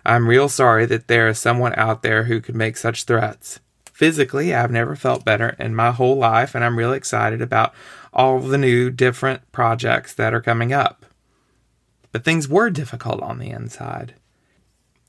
I'm 0.04 0.28
real 0.28 0.49
sorry 0.49 0.87
that 0.87 1.09
there 1.09 1.28
is 1.28 1.38
someone 1.38 1.75
out 1.76 2.02
there 2.02 2.25
who 2.25 2.40
could 2.40 2.56
make 2.56 2.78
such 2.78 3.04
threats. 3.04 3.61
Physically, 4.00 4.54
I've 4.54 4.71
never 4.71 4.97
felt 4.97 5.26
better 5.26 5.54
in 5.59 5.75
my 5.75 5.90
whole 5.90 6.16
life, 6.16 6.54
and 6.54 6.64
I'm 6.64 6.78
really 6.78 6.97
excited 6.97 7.42
about 7.42 7.75
all 8.14 8.40
the 8.40 8.57
new, 8.57 8.88
different 8.88 9.52
projects 9.52 10.14
that 10.14 10.33
are 10.33 10.40
coming 10.40 10.73
up. 10.73 11.04
But 12.11 12.25
things 12.25 12.49
were 12.49 12.71
difficult 12.71 13.21
on 13.21 13.38
the 13.38 13.50
inside. 13.50 14.14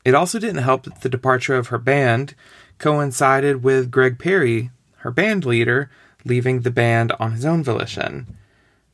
It 0.04 0.14
also 0.14 0.40
didn't 0.40 0.64
help 0.64 0.84
that 0.84 1.00
the 1.00 1.08
departure 1.08 1.56
of 1.56 1.68
her 1.68 1.78
band 1.78 2.36
coincided 2.80 3.64
with 3.64 3.92
Greg 3.92 4.20
Perry, 4.20 4.72
her 4.98 5.12
band 5.12 5.46
leader, 5.46 5.90
leaving 6.26 6.60
the 6.60 6.70
band 6.70 7.14
on 7.18 7.32
his 7.32 7.46
own 7.46 7.64
volition. 7.64 8.36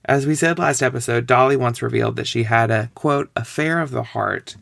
As 0.06 0.28
we 0.28 0.36
said 0.36 0.60
last 0.60 0.84
episode, 0.84 1.26
Dolly 1.26 1.56
once 1.56 1.82
revealed 1.82 2.18
that 2.18 2.28
she 2.28 2.44
had 2.44 2.70
a, 2.70 2.92
quote, 2.94 3.32
affair 3.36 3.82
of 3.82 3.90
the 3.90 4.04
heart. 4.04 4.58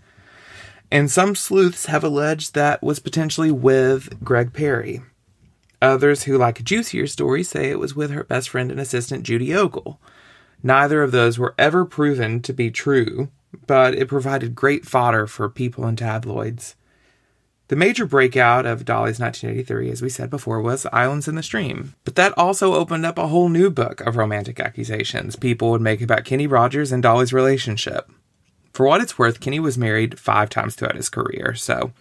And 0.89 1.11
some 1.11 1.35
sleuths 1.35 1.87
have 1.87 2.05
alleged 2.05 2.53
that 2.53 2.81
was 2.81 2.99
potentially 2.99 3.51
with 3.51 4.23
Greg 4.23 4.53
Perry. 4.53 5.01
Others 5.85 6.23
who 6.23 6.37
like 6.37 6.59
a 6.59 6.63
juicier 6.63 7.05
story 7.05 7.43
say 7.43 7.69
it 7.69 7.79
was 7.79 7.95
with 7.95 8.11
her 8.11 8.23
best 8.23 8.49
friend 8.49 8.71
and 8.71 8.79
assistant 8.79 9.23
Judy 9.23 9.53
Ogle. 9.53 9.99
Neither 10.63 11.03
of 11.03 11.11
those 11.11 11.37
were 11.37 11.53
ever 11.59 11.85
proven 11.85 12.41
to 12.41 12.53
be 12.53 12.71
true, 12.71 13.29
but 13.67 13.93
it 13.93 14.07
provided 14.07 14.55
great 14.55 14.85
fodder 14.85 15.27
for 15.27 15.47
people 15.47 15.87
in 15.87 15.95
tabloids. 15.95 16.75
The 17.67 17.75
major 17.75 18.05
breakout 18.05 18.65
of 18.65 18.85
Dolly's 18.85 19.19
1983, 19.19 19.91
as 19.91 20.01
we 20.01 20.09
said 20.09 20.29
before, 20.29 20.61
was 20.61 20.87
Islands 20.91 21.27
in 21.27 21.35
the 21.35 21.43
Stream. 21.43 21.93
But 22.03 22.15
that 22.15 22.37
also 22.37 22.73
opened 22.73 23.05
up 23.05 23.17
a 23.17 23.27
whole 23.27 23.49
new 23.49 23.69
book 23.69 24.01
of 24.01 24.17
romantic 24.17 24.59
accusations 24.59 25.35
people 25.35 25.71
would 25.71 25.81
make 25.81 26.01
about 26.01 26.25
Kenny 26.25 26.47
Rogers 26.47 26.91
and 26.91 27.01
Dolly's 27.01 27.33
relationship. 27.33 28.11
For 28.73 28.87
what 28.87 29.01
it's 29.01 29.17
worth, 29.17 29.39
Kenny 29.39 29.59
was 29.59 29.77
married 29.77 30.19
five 30.19 30.49
times 30.49 30.75
throughout 30.75 30.95
his 30.95 31.09
career, 31.09 31.53
so, 31.55 31.91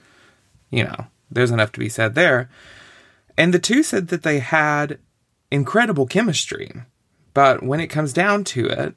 you 0.71 0.85
know, 0.85 1.07
there's 1.31 1.51
enough 1.51 1.73
to 1.73 1.81
be 1.81 1.89
said 1.89 2.15
there. 2.15 2.49
And 3.37 3.53
the 3.53 3.59
two 3.59 3.83
said 3.83 4.09
that 4.09 4.23
they 4.23 4.39
had 4.39 4.99
incredible 5.51 6.07
chemistry. 6.07 6.73
But 7.33 7.63
when 7.63 7.81
it 7.81 7.89
comes 7.89 8.13
down 8.13 8.45
to 8.45 8.67
it, 8.67 8.95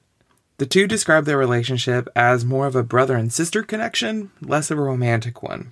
the 0.57 0.65
two 0.65 0.87
describe 0.87 1.25
their 1.25 1.37
relationship 1.37 2.07
as 2.15 2.45
more 2.45 2.65
of 2.65 2.75
a 2.75 2.83
brother 2.83 3.15
and 3.15 3.31
sister 3.31 3.63
connection, 3.63 4.31
less 4.41 4.71
of 4.71 4.79
a 4.79 4.81
romantic 4.81 5.43
one. 5.43 5.71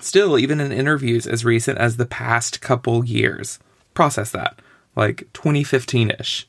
Still, 0.00 0.38
even 0.38 0.60
in 0.60 0.72
interviews 0.72 1.26
as 1.26 1.44
recent 1.44 1.78
as 1.78 1.96
the 1.96 2.06
past 2.06 2.60
couple 2.60 3.04
years, 3.04 3.58
process 3.94 4.30
that, 4.32 4.58
like 4.96 5.28
2015 5.32 6.12
ish, 6.18 6.48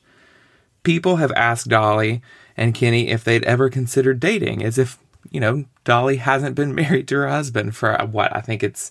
people 0.82 1.16
have 1.16 1.32
asked 1.32 1.68
Dolly 1.68 2.20
and 2.56 2.74
Kenny 2.74 3.08
if 3.08 3.24
they'd 3.24 3.44
ever 3.44 3.70
considered 3.70 4.20
dating, 4.20 4.62
as 4.62 4.76
if, 4.76 4.98
you 5.30 5.40
know, 5.40 5.64
Dolly 5.84 6.16
hasn't 6.16 6.56
been 6.56 6.74
married 6.74 7.08
to 7.08 7.16
her 7.16 7.28
husband 7.28 7.76
for 7.76 7.96
what? 8.10 8.34
I 8.34 8.40
think 8.40 8.62
it's, 8.62 8.90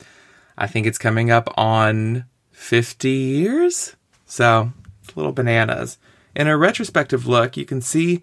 I 0.57 0.67
think 0.67 0.87
it's 0.87 0.97
coming 0.97 1.29
up 1.29 1.53
on 1.57 2.25
50 2.63 3.09
years? 3.09 3.95
So, 4.25 4.71
little 5.15 5.33
bananas. 5.33 5.97
In 6.35 6.47
a 6.47 6.57
retrospective 6.57 7.27
look, 7.27 7.55
you 7.57 7.65
can 7.65 7.81
see 7.81 8.21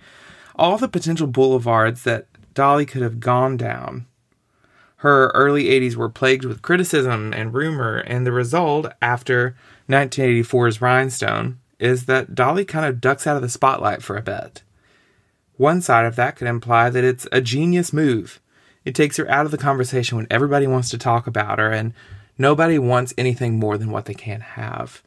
all 0.57 0.79
the 0.79 0.89
potential 0.89 1.27
boulevards 1.27 2.03
that 2.05 2.27
Dolly 2.55 2.87
could 2.87 3.03
have 3.03 3.21
gone 3.21 3.57
down 3.57 4.07
her 5.01 5.29
early 5.29 5.65
80s 5.65 5.97
were 5.97 6.11
plagued 6.11 6.45
with 6.45 6.61
criticism 6.61 7.33
and 7.33 7.55
rumor, 7.55 7.97
and 8.01 8.27
the 8.27 8.33
result 8.33 8.93
after 9.01 9.57
1984's 9.89 10.83
Rhinestone 10.83 11.59
is 11.79 12.05
that 12.05 12.35
Dolly 12.35 12.67
kind 12.67 12.85
of 12.85 13.01
ducks 13.01 13.27
out 13.27 13.35
of 13.37 13.41
the 13.41 13.49
spotlight 13.49 14.03
for 14.03 14.19
a 14.19 14.23
bit. 14.23 14.63
One 15.57 15.81
side 15.81 16.05
of 16.05 16.17
that 16.17 16.37
could 16.37 16.49
imply 16.49 16.91
that 16.91 17.03
it's 17.03 17.27
a 17.33 17.41
genius 17.41 17.95
move. 17.95 18.41
It 18.85 18.95
takes 18.95 19.17
her 19.17 19.27
out 19.31 19.47
of 19.47 19.53
the 19.53 19.57
conversation 19.57 20.19
when 20.19 20.27
everybody 20.31 20.67
wants 20.67 20.91
to 20.91 20.99
talk 20.99 21.27
about 21.27 21.59
her, 21.59 21.71
and 21.71 21.95
nobody 22.41 22.79
wants 22.79 23.13
anything 23.19 23.59
more 23.59 23.77
than 23.77 23.91
what 23.91 24.07
they 24.07 24.15
can't 24.15 24.43
have. 24.43 25.03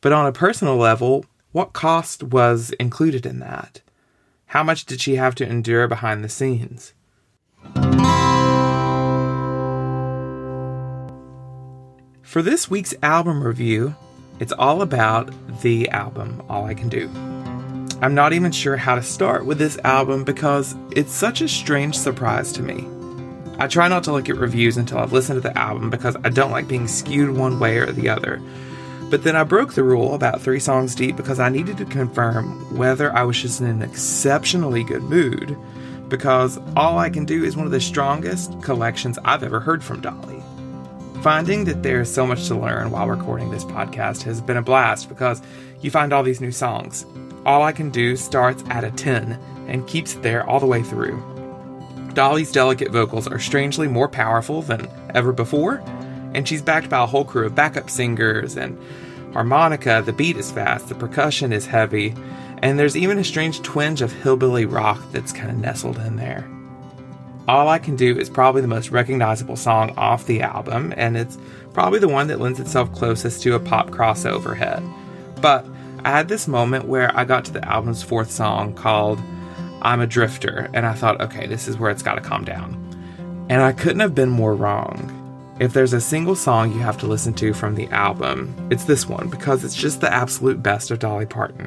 But 0.00 0.12
on 0.12 0.26
a 0.26 0.32
personal 0.32 0.76
level, 0.76 1.26
what 1.50 1.72
cost 1.72 2.22
was 2.22 2.70
included 2.78 3.26
in 3.26 3.40
that? 3.40 3.80
How 4.46 4.62
much 4.62 4.84
did 4.84 5.00
she 5.00 5.16
have 5.16 5.34
to 5.36 5.46
endure 5.46 5.88
behind 5.88 6.22
the 6.22 6.28
scenes? 6.28 6.92
For 12.22 12.40
this 12.40 12.70
week's 12.70 12.94
album 13.02 13.42
review, 13.42 13.96
it's 14.38 14.52
all 14.52 14.80
about 14.80 15.32
the 15.62 15.88
album, 15.90 16.40
All 16.48 16.66
I 16.66 16.74
Can 16.74 16.88
Do. 16.88 17.08
I'm 18.00 18.14
not 18.14 18.32
even 18.32 18.52
sure 18.52 18.76
how 18.76 18.94
to 18.94 19.02
start 19.02 19.44
with 19.44 19.58
this 19.58 19.78
album 19.84 20.22
because 20.22 20.76
it's 20.92 21.12
such 21.12 21.40
a 21.40 21.48
strange 21.48 21.96
surprise 21.96 22.52
to 22.52 22.62
me. 22.62 22.86
I 23.58 23.68
try 23.68 23.88
not 23.88 24.04
to 24.04 24.12
look 24.12 24.28
at 24.28 24.36
reviews 24.36 24.76
until 24.76 24.98
I've 24.98 25.12
listened 25.12 25.42
to 25.42 25.48
the 25.48 25.56
album 25.56 25.90
because 25.90 26.16
I 26.24 26.28
don't 26.28 26.50
like 26.50 26.66
being 26.66 26.88
skewed 26.88 27.36
one 27.36 27.60
way 27.60 27.78
or 27.78 27.92
the 27.92 28.08
other. 28.08 28.42
But 29.10 29.22
then 29.22 29.36
I 29.36 29.44
broke 29.44 29.74
the 29.74 29.84
rule 29.84 30.14
about 30.14 30.40
three 30.40 30.58
songs 30.58 30.94
deep 30.94 31.16
because 31.16 31.38
I 31.38 31.48
needed 31.48 31.78
to 31.78 31.84
confirm 31.84 32.76
whether 32.76 33.12
I 33.12 33.22
was 33.22 33.40
just 33.40 33.60
in 33.60 33.66
an 33.66 33.82
exceptionally 33.82 34.82
good 34.82 35.02
mood 35.02 35.56
because 36.08 36.58
All 36.76 36.98
I 36.98 37.10
Can 37.10 37.24
Do 37.24 37.44
is 37.44 37.56
one 37.56 37.66
of 37.66 37.72
the 37.72 37.80
strongest 37.80 38.60
collections 38.62 39.18
I've 39.24 39.42
ever 39.42 39.60
heard 39.60 39.84
from 39.84 40.00
Dolly. 40.00 40.42
Finding 41.22 41.64
that 41.64 41.82
there's 41.82 42.12
so 42.12 42.26
much 42.26 42.48
to 42.48 42.56
learn 42.56 42.90
while 42.90 43.06
recording 43.06 43.50
this 43.50 43.64
podcast 43.64 44.22
has 44.24 44.40
been 44.40 44.56
a 44.56 44.62
blast 44.62 45.08
because 45.08 45.40
you 45.80 45.90
find 45.90 46.12
all 46.12 46.22
these 46.22 46.40
new 46.40 46.52
songs. 46.52 47.06
All 47.46 47.62
I 47.62 47.72
Can 47.72 47.90
Do 47.90 48.16
starts 48.16 48.64
at 48.68 48.84
a 48.84 48.90
10 48.90 49.38
and 49.68 49.86
keeps 49.86 50.14
there 50.14 50.44
all 50.48 50.60
the 50.60 50.66
way 50.66 50.82
through. 50.82 51.33
Dolly's 52.14 52.52
delicate 52.52 52.90
vocals 52.90 53.26
are 53.26 53.38
strangely 53.38 53.88
more 53.88 54.08
powerful 54.08 54.62
than 54.62 54.88
ever 55.14 55.32
before, 55.32 55.82
and 56.32 56.46
she's 56.48 56.62
backed 56.62 56.88
by 56.88 57.02
a 57.02 57.06
whole 57.06 57.24
crew 57.24 57.46
of 57.46 57.54
backup 57.54 57.90
singers 57.90 58.56
and 58.56 58.78
harmonica. 59.32 60.02
The 60.04 60.12
beat 60.12 60.36
is 60.36 60.52
fast, 60.52 60.88
the 60.88 60.94
percussion 60.94 61.52
is 61.52 61.66
heavy, 61.66 62.14
and 62.62 62.78
there's 62.78 62.96
even 62.96 63.18
a 63.18 63.24
strange 63.24 63.62
twinge 63.62 64.00
of 64.00 64.12
hillbilly 64.12 64.64
rock 64.64 65.00
that's 65.12 65.32
kind 65.32 65.50
of 65.50 65.58
nestled 65.58 65.98
in 65.98 66.16
there. 66.16 66.48
All 67.46 67.68
I 67.68 67.78
Can 67.78 67.96
Do 67.96 68.18
is 68.18 68.30
probably 68.30 68.62
the 68.62 68.68
most 68.68 68.90
recognizable 68.90 69.56
song 69.56 69.92
off 69.98 70.24
the 70.24 70.40
album, 70.40 70.94
and 70.96 71.16
it's 71.16 71.36
probably 71.74 71.98
the 71.98 72.08
one 72.08 72.28
that 72.28 72.40
lends 72.40 72.58
itself 72.58 72.92
closest 72.92 73.42
to 73.42 73.54
a 73.54 73.60
pop 73.60 73.90
crossover 73.90 74.56
hit. 74.56 74.82
But 75.42 75.66
I 76.04 76.10
had 76.10 76.28
this 76.28 76.48
moment 76.48 76.86
where 76.86 77.14
I 77.14 77.24
got 77.24 77.44
to 77.46 77.52
the 77.52 77.66
album's 77.68 78.02
fourth 78.02 78.30
song 78.30 78.72
called 78.72 79.20
I'm 79.84 80.00
a 80.00 80.06
Drifter, 80.06 80.70
and 80.72 80.86
I 80.86 80.94
thought, 80.94 81.20
okay, 81.20 81.46
this 81.46 81.68
is 81.68 81.78
where 81.78 81.90
it's 81.90 82.02
got 82.02 82.14
to 82.14 82.20
calm 82.22 82.44
down. 82.44 82.80
And 83.50 83.60
I 83.60 83.72
couldn't 83.72 84.00
have 84.00 84.14
been 84.14 84.30
more 84.30 84.54
wrong. 84.54 85.20
If 85.60 85.74
there's 85.74 85.92
a 85.92 86.00
single 86.00 86.34
song 86.34 86.72
you 86.72 86.80
have 86.80 86.98
to 86.98 87.06
listen 87.06 87.34
to 87.34 87.52
from 87.52 87.74
the 87.74 87.86
album, 87.88 88.54
it's 88.70 88.84
this 88.84 89.06
one 89.06 89.28
because 89.28 89.62
it's 89.62 89.74
just 89.74 90.00
the 90.00 90.12
absolute 90.12 90.62
best 90.62 90.90
of 90.90 90.98
Dolly 90.98 91.26
Parton. 91.26 91.66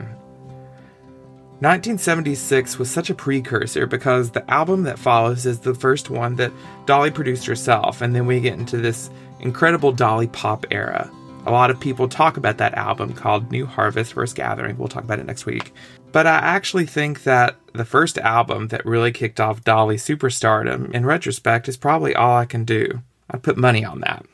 1976 1.60 2.78
was 2.78 2.92
such 2.92 3.10
a 3.10 3.16
precursor 3.16 3.88
because 3.88 4.32
the 4.32 4.50
album 4.52 4.84
that 4.84 5.00
follows 5.00 5.46
is 5.46 5.60
the 5.60 5.74
first 5.74 6.10
one 6.10 6.36
that 6.36 6.52
Dolly 6.86 7.12
produced 7.12 7.46
herself, 7.46 8.02
and 8.02 8.16
then 8.16 8.26
we 8.26 8.40
get 8.40 8.60
into 8.60 8.78
this 8.78 9.10
incredible 9.40 9.92
Dolly 9.92 10.28
pop 10.28 10.66
era. 10.72 11.10
A 11.46 11.52
lot 11.52 11.72
of 11.72 11.80
people 11.80 12.10
talk 12.10 12.36
about 12.36 12.58
that 12.58 12.74
album 12.74 13.14
called 13.14 13.52
New 13.52 13.66
Harvest 13.66 14.14
First 14.14 14.36
Gathering. 14.36 14.78
We'll 14.78 14.88
talk 14.88 15.04
about 15.04 15.20
it 15.20 15.26
next 15.26 15.46
week. 15.46 15.74
But 16.12 16.26
I 16.26 16.38
actually 16.38 16.86
think 16.86 17.24
that 17.24 17.58
the 17.74 17.86
first 17.86 18.18
album 18.18 18.70
that 18.70 18.86
really 18.86 19.12
kicked 19.12 19.40
off 19.40 19.64
Dolly's 19.64 20.06
superstardom, 20.06 20.94
in 20.94 21.06
retrospect, 21.06 21.68
is 21.68 21.78
probably 21.78 22.16
all 22.16 22.38
I 22.38 22.46
can 22.46 22.64
do. 22.64 23.02
I'd 23.30 23.44
put 23.44 23.58
money 23.58 23.84
on 23.84 24.00
that. 24.02 24.26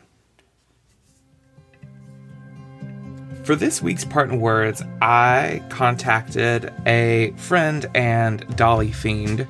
For 3.44 3.56
this 3.56 3.82
week's 3.82 4.06
Parting 4.06 4.40
Words, 4.40 4.82
I 5.02 5.62
contacted 5.68 6.72
a 6.86 7.34
friend 7.36 7.86
and 7.94 8.56
Dolly 8.56 8.94
fiend, 8.94 9.46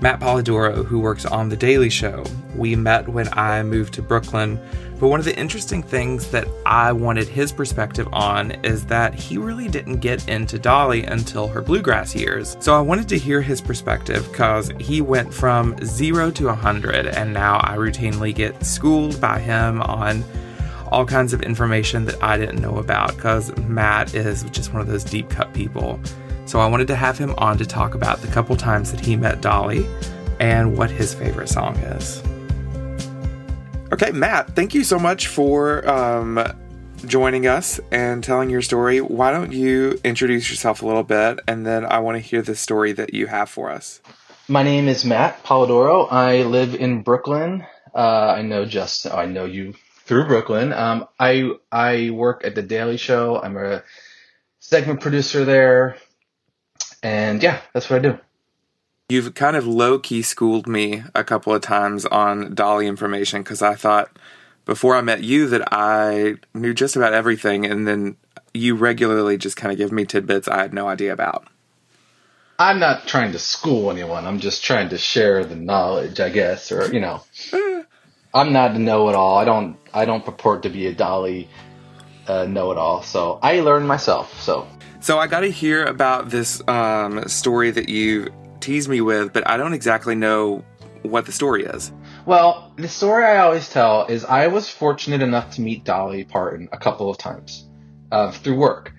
Matt 0.00 0.20
Polidoro, 0.20 0.84
who 0.84 0.98
works 0.98 1.24
on 1.24 1.48
The 1.48 1.56
Daily 1.56 1.88
Show. 1.88 2.24
We 2.54 2.76
met 2.76 3.08
when 3.08 3.28
I 3.32 3.62
moved 3.62 3.94
to 3.94 4.02
Brooklyn, 4.02 4.60
but 5.00 5.08
one 5.08 5.18
of 5.18 5.24
the 5.24 5.36
interesting 5.38 5.82
things 5.82 6.30
that 6.30 6.46
I 6.66 6.92
wanted 6.92 7.26
his 7.26 7.52
perspective 7.52 8.08
on 8.12 8.52
is 8.64 8.86
that 8.86 9.14
he 9.14 9.38
really 9.38 9.68
didn't 9.68 9.98
get 9.98 10.28
into 10.28 10.58
Dolly 10.58 11.04
until 11.04 11.48
her 11.48 11.62
bluegrass 11.62 12.14
years. 12.14 12.56
So 12.60 12.76
I 12.76 12.80
wanted 12.80 13.08
to 13.08 13.18
hear 13.18 13.40
his 13.40 13.60
perspective 13.60 14.30
because 14.30 14.70
he 14.78 15.00
went 15.00 15.32
from 15.32 15.76
zero 15.84 16.30
to 16.32 16.46
100, 16.46 17.06
and 17.06 17.32
now 17.32 17.58
I 17.62 17.76
routinely 17.76 18.34
get 18.34 18.64
schooled 18.64 19.20
by 19.20 19.38
him 19.38 19.82
on 19.82 20.24
all 20.92 21.04
kinds 21.04 21.32
of 21.32 21.42
information 21.42 22.04
that 22.04 22.22
I 22.22 22.36
didn't 22.38 22.60
know 22.60 22.76
about 22.78 23.16
because 23.16 23.56
Matt 23.58 24.14
is 24.14 24.44
just 24.44 24.72
one 24.72 24.80
of 24.80 24.86
those 24.86 25.02
deep 25.02 25.28
cut 25.28 25.52
people. 25.52 25.98
So 26.46 26.60
I 26.60 26.66
wanted 26.66 26.86
to 26.88 26.96
have 26.96 27.18
him 27.18 27.34
on 27.38 27.58
to 27.58 27.66
talk 27.66 27.94
about 27.94 28.20
the 28.20 28.28
couple 28.28 28.56
times 28.56 28.90
that 28.92 29.00
he 29.00 29.16
met 29.16 29.40
Dolly 29.40 29.86
and 30.40 30.76
what 30.76 30.90
his 30.90 31.14
favorite 31.14 31.48
song 31.48 31.76
is. 31.76 32.22
Okay, 33.92 34.10
Matt, 34.12 34.54
thank 34.54 34.74
you 34.74 34.84
so 34.84 34.98
much 34.98 35.28
for 35.28 35.88
um, 35.88 36.40
joining 37.06 37.46
us 37.46 37.80
and 37.90 38.22
telling 38.22 38.50
your 38.50 38.62
story. 38.62 39.00
Why 39.00 39.30
don't 39.30 39.52
you 39.52 39.98
introduce 40.04 40.50
yourself 40.50 40.82
a 40.82 40.86
little 40.86 41.02
bit 41.02 41.40
and 41.46 41.66
then 41.66 41.84
I 41.84 42.00
want 42.00 42.16
to 42.16 42.20
hear 42.20 42.42
the 42.42 42.54
story 42.54 42.92
that 42.92 43.14
you 43.14 43.26
have 43.26 43.48
for 43.48 43.70
us. 43.70 44.00
My 44.48 44.62
name 44.62 44.88
is 44.88 45.04
Matt 45.04 45.42
Polidoro. 45.44 46.06
I 46.10 46.42
live 46.42 46.74
in 46.74 47.02
Brooklyn. 47.02 47.64
Uh, 47.94 48.34
I 48.36 48.42
know 48.42 48.66
just 48.66 49.06
I 49.06 49.24
know 49.24 49.46
you 49.46 49.74
through 50.04 50.26
Brooklyn. 50.26 50.72
Um, 50.72 51.06
I 51.18 51.50
I 51.72 52.10
work 52.10 52.44
at 52.44 52.54
the 52.54 52.62
Daily 52.62 52.98
Show. 52.98 53.40
I'm 53.40 53.56
a 53.56 53.82
segment 54.58 55.00
producer 55.00 55.44
there, 55.44 55.96
and 57.04 57.42
yeah, 57.42 57.60
that's 57.72 57.88
what 57.88 58.04
I 58.04 58.08
do. 58.08 58.18
You've 59.10 59.34
kind 59.34 59.54
of 59.54 59.66
low 59.66 59.98
key 59.98 60.22
schooled 60.22 60.66
me 60.66 61.04
a 61.14 61.22
couple 61.22 61.54
of 61.54 61.60
times 61.60 62.06
on 62.06 62.54
Dolly 62.54 62.86
information 62.86 63.42
because 63.42 63.60
I 63.60 63.74
thought 63.74 64.18
before 64.64 64.96
I 64.96 65.02
met 65.02 65.22
you 65.22 65.46
that 65.48 65.62
I 65.70 66.36
knew 66.54 66.72
just 66.72 66.96
about 66.96 67.12
everything, 67.12 67.66
and 67.66 67.86
then 67.86 68.16
you 68.54 68.74
regularly 68.74 69.36
just 69.36 69.56
kind 69.56 69.70
of 69.70 69.76
give 69.76 69.92
me 69.92 70.06
tidbits 70.06 70.48
I 70.48 70.62
had 70.62 70.72
no 70.72 70.88
idea 70.88 71.12
about. 71.12 71.46
I'm 72.58 72.78
not 72.78 73.06
trying 73.06 73.32
to 73.32 73.38
school 73.38 73.90
anyone. 73.90 74.26
I'm 74.26 74.38
just 74.38 74.64
trying 74.64 74.88
to 74.88 74.98
share 74.98 75.44
the 75.44 75.56
knowledge, 75.56 76.18
I 76.18 76.30
guess, 76.30 76.72
or 76.72 76.90
you 76.92 77.00
know. 77.00 77.22
I'm 78.32 78.52
not 78.52 78.72
a 78.74 78.78
know-it-all. 78.78 79.36
I 79.36 79.44
don't. 79.44 79.76
I 79.92 80.06
don't 80.06 80.24
purport 80.24 80.62
to 80.62 80.70
be 80.70 80.86
a 80.86 80.94
Dolly 80.94 81.48
uh, 82.26 82.46
know-it-all. 82.46 83.02
So 83.02 83.38
I 83.42 83.60
learn 83.60 83.86
myself. 83.86 84.40
So. 84.40 84.66
So 85.04 85.18
I 85.18 85.26
got 85.26 85.40
to 85.40 85.50
hear 85.50 85.84
about 85.84 86.30
this 86.30 86.66
um, 86.66 87.28
story 87.28 87.70
that 87.70 87.90
you 87.90 88.32
teased 88.60 88.88
me 88.88 89.02
with, 89.02 89.34
but 89.34 89.46
I 89.46 89.58
don't 89.58 89.74
exactly 89.74 90.14
know 90.14 90.64
what 91.02 91.26
the 91.26 91.32
story 91.32 91.64
is. 91.64 91.92
Well, 92.24 92.72
the 92.76 92.88
story 92.88 93.26
I 93.26 93.36
always 93.40 93.68
tell 93.68 94.06
is 94.06 94.24
I 94.24 94.46
was 94.46 94.70
fortunate 94.70 95.20
enough 95.20 95.56
to 95.56 95.60
meet 95.60 95.84
Dolly 95.84 96.24
Parton 96.24 96.70
a 96.72 96.78
couple 96.78 97.10
of 97.10 97.18
times 97.18 97.68
uh, 98.10 98.30
through 98.30 98.56
work. 98.56 98.94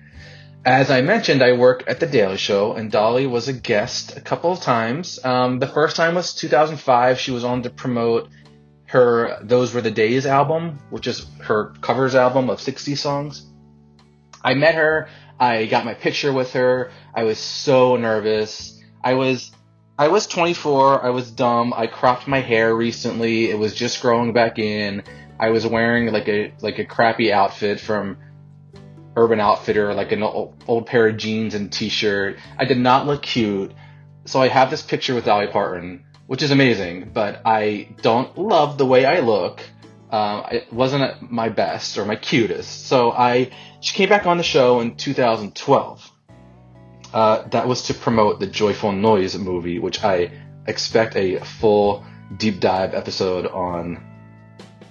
As 0.64 0.92
I 0.92 1.00
mentioned, 1.00 1.42
I 1.42 1.54
work 1.54 1.82
at 1.88 1.98
the 1.98 2.06
Daily 2.06 2.36
Show, 2.36 2.74
and 2.74 2.88
Dolly 2.88 3.26
was 3.26 3.48
a 3.48 3.52
guest 3.52 4.16
a 4.16 4.20
couple 4.20 4.52
of 4.52 4.60
times. 4.60 5.18
Um, 5.24 5.58
the 5.58 5.66
first 5.66 5.96
time 5.96 6.14
was 6.14 6.34
2005. 6.34 7.18
She 7.18 7.32
was 7.32 7.42
on 7.42 7.64
to 7.64 7.70
promote 7.70 8.28
her 8.84 9.40
Those 9.42 9.74
Were 9.74 9.80
the 9.80 9.90
Days 9.90 10.24
album, 10.24 10.78
which 10.90 11.08
is 11.08 11.26
her 11.42 11.74
covers 11.80 12.14
album 12.14 12.48
of 12.48 12.60
60 12.60 12.94
songs. 12.94 13.44
I 14.44 14.54
met 14.54 14.76
her, 14.76 15.08
I 15.38 15.66
got 15.66 15.84
my 15.84 15.94
picture 15.94 16.32
with 16.32 16.52
her. 16.52 16.90
I 17.14 17.24
was 17.24 17.38
so 17.38 17.96
nervous. 17.96 18.80
I 19.02 19.14
was 19.14 19.52
I 19.98 20.08
was 20.08 20.26
24, 20.26 21.04
I 21.04 21.10
was 21.10 21.30
dumb. 21.30 21.72
I 21.74 21.86
cropped 21.86 22.28
my 22.28 22.40
hair 22.40 22.74
recently. 22.74 23.50
It 23.50 23.58
was 23.58 23.74
just 23.74 24.02
growing 24.02 24.32
back 24.32 24.58
in. 24.58 25.02
I 25.40 25.50
was 25.50 25.66
wearing 25.66 26.12
like 26.12 26.28
a 26.28 26.52
like 26.60 26.78
a 26.78 26.84
crappy 26.84 27.32
outfit 27.32 27.80
from 27.80 28.18
Urban 29.16 29.40
Outfitter, 29.40 29.94
like 29.94 30.12
an 30.12 30.22
old, 30.22 30.62
old 30.66 30.86
pair 30.86 31.08
of 31.08 31.16
jeans 31.16 31.54
and 31.54 31.72
t-shirt. 31.72 32.36
I 32.58 32.66
did 32.66 32.78
not 32.78 33.06
look 33.06 33.22
cute. 33.22 33.72
So 34.26 34.40
I 34.40 34.48
have 34.48 34.70
this 34.70 34.82
picture 34.82 35.14
with 35.14 35.24
Dolly 35.24 35.46
Parton 35.46 36.06
which 36.26 36.42
is 36.42 36.50
amazing, 36.50 37.10
but 37.12 37.40
I 37.44 37.88
don't 38.02 38.36
love 38.36 38.78
the 38.78 38.86
way 38.86 39.04
I 39.04 39.20
look. 39.20 39.62
Uh, 40.10 40.48
it 40.52 40.72
wasn't 40.72 41.30
my 41.30 41.48
best 41.48 41.98
or 41.98 42.04
my 42.04 42.16
cutest. 42.16 42.86
So 42.86 43.12
I 43.12 43.50
she 43.80 43.94
came 43.94 44.08
back 44.08 44.26
on 44.26 44.36
the 44.36 44.42
show 44.42 44.80
in 44.80 44.96
2012. 44.96 46.12
Uh, 47.12 47.48
that 47.48 47.66
was 47.66 47.82
to 47.82 47.94
promote 47.94 48.40
the 48.40 48.46
Joyful 48.46 48.92
Noise 48.92 49.38
movie, 49.38 49.78
which 49.78 50.04
I 50.04 50.30
expect 50.66 51.16
a 51.16 51.38
full 51.38 52.04
deep 52.36 52.60
dive 52.60 52.94
episode 52.94 53.46
on 53.46 54.04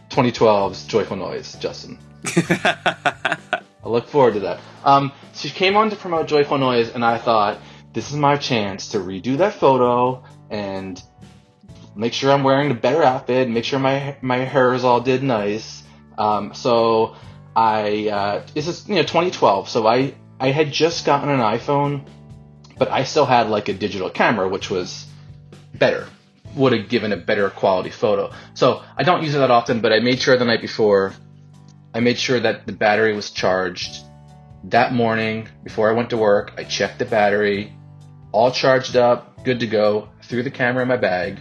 2012's 0.10 0.86
Joyful 0.86 1.18
Noise, 1.18 1.56
Justin. 1.56 2.00
I 2.26 3.38
look 3.84 4.08
forward 4.08 4.36
to 4.36 4.40
that. 4.42 4.60
Um, 4.84 5.12
she 5.34 5.50
came 5.50 5.78
on 5.78 5.90
to 5.90 5.96
promote 5.96 6.28
Joyful 6.28 6.58
Noise, 6.58 6.90
and 6.90 7.04
I 7.04 7.18
thought 7.18 7.60
this 7.94 8.10
is 8.10 8.16
my 8.16 8.38
chance 8.38 8.90
to 8.90 9.00
redo 9.00 9.38
that 9.38 9.54
photo 9.54 10.24
and 10.50 11.02
make 11.96 12.14
sure 12.14 12.32
I'm 12.32 12.44
wearing 12.44 12.72
a 12.72 12.76
better 12.76 13.04
outfit, 13.04 13.50
make 13.50 13.64
sure 13.64 13.80
my 13.80 14.18
my 14.22 14.38
hair 14.38 14.74
is 14.74 14.84
all 14.84 15.02
did 15.02 15.24
nice. 15.24 15.84
Um, 16.18 16.54
so 16.54 17.16
I 17.56 18.10
uh, 18.10 18.48
this 18.54 18.68
is 18.68 18.88
you 18.88 18.96
know 18.96 19.04
2012, 19.04 19.70
so 19.70 19.88
I 19.88 20.14
I 20.40 20.52
had 20.52 20.72
just 20.72 21.06
gotten 21.06 21.30
an 21.30 21.40
iPhone, 21.40 22.08
but 22.78 22.92
I 22.92 23.04
still 23.04 23.26
had 23.26 23.50
like 23.50 23.70
a 23.70 23.74
digital 23.74 24.10
camera, 24.10 24.48
which 24.48 24.70
was 24.70 25.06
better, 25.74 26.08
would 26.56 26.74
have 26.74 26.90
given 26.90 27.14
a 27.14 27.18
better 27.18 27.50
quality 27.50 27.90
photo. 27.90 28.32
So 28.54 28.84
I 28.98 29.04
don't 29.04 29.24
use 29.24 29.36
it 29.36 29.40
that 29.40 29.52
often, 29.52 29.82
but 29.82 29.94
I 29.94 30.00
made 30.00 30.20
sure 30.22 30.38
the 30.38 30.46
night 30.46 30.62
before, 30.62 31.14
I 31.94 32.02
made 32.02 32.18
sure 32.18 32.40
that 32.40 32.66
the 32.66 32.74
battery 32.74 33.16
was 33.16 33.32
charged. 33.32 34.04
That 34.66 34.94
morning, 34.94 35.48
before 35.64 35.90
I 35.90 35.94
went 35.94 36.10
to 36.10 36.18
work, 36.18 36.54
I 36.58 36.64
checked 36.64 36.98
the 36.98 37.06
battery, 37.06 37.72
all 38.32 38.52
charged 38.52 38.96
up, 38.96 39.44
good 39.44 39.60
to 39.60 39.68
go. 39.68 40.10
Threw 40.24 40.42
the 40.42 40.50
camera 40.50 40.82
in 40.82 40.88
my 40.88 40.98
bag 40.98 41.38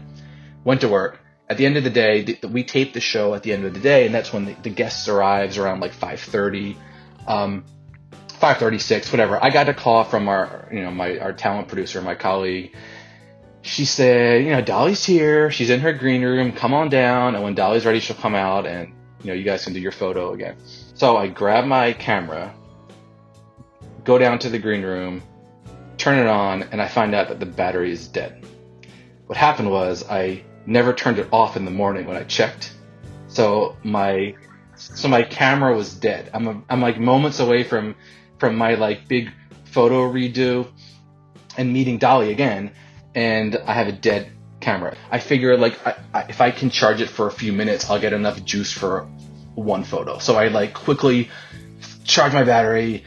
went 0.64 0.80
to 0.80 0.88
work. 0.88 1.20
At 1.48 1.58
the 1.58 1.66
end 1.66 1.76
of 1.76 1.84
the 1.84 1.90
day, 1.90 2.22
the, 2.22 2.48
we 2.48 2.64
taped 2.64 2.94
the 2.94 3.00
show 3.00 3.34
at 3.34 3.42
the 3.42 3.52
end 3.52 3.64
of 3.64 3.74
the 3.74 3.80
day, 3.80 4.06
and 4.06 4.14
that's 4.14 4.32
when 4.32 4.46
the, 4.46 4.54
the 4.62 4.70
guests 4.70 5.08
arrives 5.08 5.58
around 5.58 5.80
like 5.80 5.92
5:30, 5.92 6.76
um, 7.26 7.64
5:36, 8.40 9.12
whatever. 9.12 9.42
I 9.42 9.50
got 9.50 9.68
a 9.68 9.74
call 9.74 10.04
from 10.04 10.28
our, 10.28 10.68
you 10.72 10.82
know, 10.82 10.90
my 10.90 11.18
our 11.18 11.32
talent 11.32 11.68
producer, 11.68 12.00
my 12.00 12.14
colleague. 12.14 12.74
She 13.60 13.84
said, 13.84 14.44
you 14.44 14.50
know, 14.50 14.60
Dolly's 14.60 15.04
here. 15.04 15.50
She's 15.50 15.70
in 15.70 15.80
her 15.80 15.92
green 15.92 16.22
room. 16.22 16.52
Come 16.52 16.74
on 16.74 16.88
down, 16.88 17.34
and 17.34 17.44
when 17.44 17.54
Dolly's 17.54 17.84
ready, 17.84 18.00
she'll 18.00 18.16
come 18.16 18.34
out, 18.34 18.66
and 18.66 18.94
you 19.22 19.28
know, 19.28 19.34
you 19.34 19.44
guys 19.44 19.64
can 19.64 19.72
do 19.72 19.80
your 19.80 19.92
photo 19.92 20.32
again. 20.32 20.56
So 20.94 21.16
I 21.16 21.28
grab 21.28 21.66
my 21.66 21.92
camera, 21.92 22.54
go 24.04 24.18
down 24.18 24.38
to 24.40 24.48
the 24.50 24.58
green 24.58 24.82
room, 24.82 25.22
turn 25.98 26.18
it 26.18 26.26
on, 26.26 26.62
and 26.64 26.80
I 26.80 26.88
find 26.88 27.14
out 27.14 27.28
that 27.28 27.40
the 27.40 27.46
battery 27.46 27.90
is 27.90 28.06
dead. 28.08 28.46
What 29.26 29.38
happened 29.38 29.70
was 29.70 30.04
I 30.08 30.44
never 30.66 30.92
turned 30.92 31.18
it 31.18 31.28
off 31.32 31.56
in 31.56 31.64
the 31.64 31.70
morning 31.70 32.06
when 32.06 32.16
I 32.16 32.24
checked. 32.24 32.72
So 33.28 33.76
my 33.82 34.34
so 34.76 35.08
my 35.08 35.22
camera 35.22 35.76
was 35.76 35.94
dead. 35.94 36.30
I'm 36.32 36.46
a, 36.48 36.62
I'm 36.68 36.80
like 36.80 36.98
moments 36.98 37.40
away 37.40 37.64
from 37.64 37.94
from 38.38 38.56
my 38.56 38.74
like 38.74 39.08
big 39.08 39.30
photo 39.64 40.10
redo 40.10 40.68
and 41.56 41.72
meeting 41.72 41.98
Dolly 41.98 42.32
again, 42.32 42.72
and 43.14 43.56
I 43.56 43.74
have 43.74 43.88
a 43.88 43.92
dead 43.92 44.30
camera. 44.60 44.96
I 45.10 45.18
figure 45.18 45.56
like 45.56 45.86
I, 45.86 45.96
I, 46.12 46.22
if 46.28 46.40
I 46.40 46.50
can 46.50 46.70
charge 46.70 47.00
it 47.00 47.08
for 47.08 47.26
a 47.26 47.32
few 47.32 47.52
minutes, 47.52 47.90
I'll 47.90 48.00
get 48.00 48.12
enough 48.12 48.44
juice 48.44 48.72
for 48.72 49.02
one 49.54 49.84
photo. 49.84 50.18
So 50.18 50.36
I 50.36 50.48
like 50.48 50.74
quickly 50.74 51.30
charge 52.04 52.32
my 52.32 52.44
battery, 52.44 53.04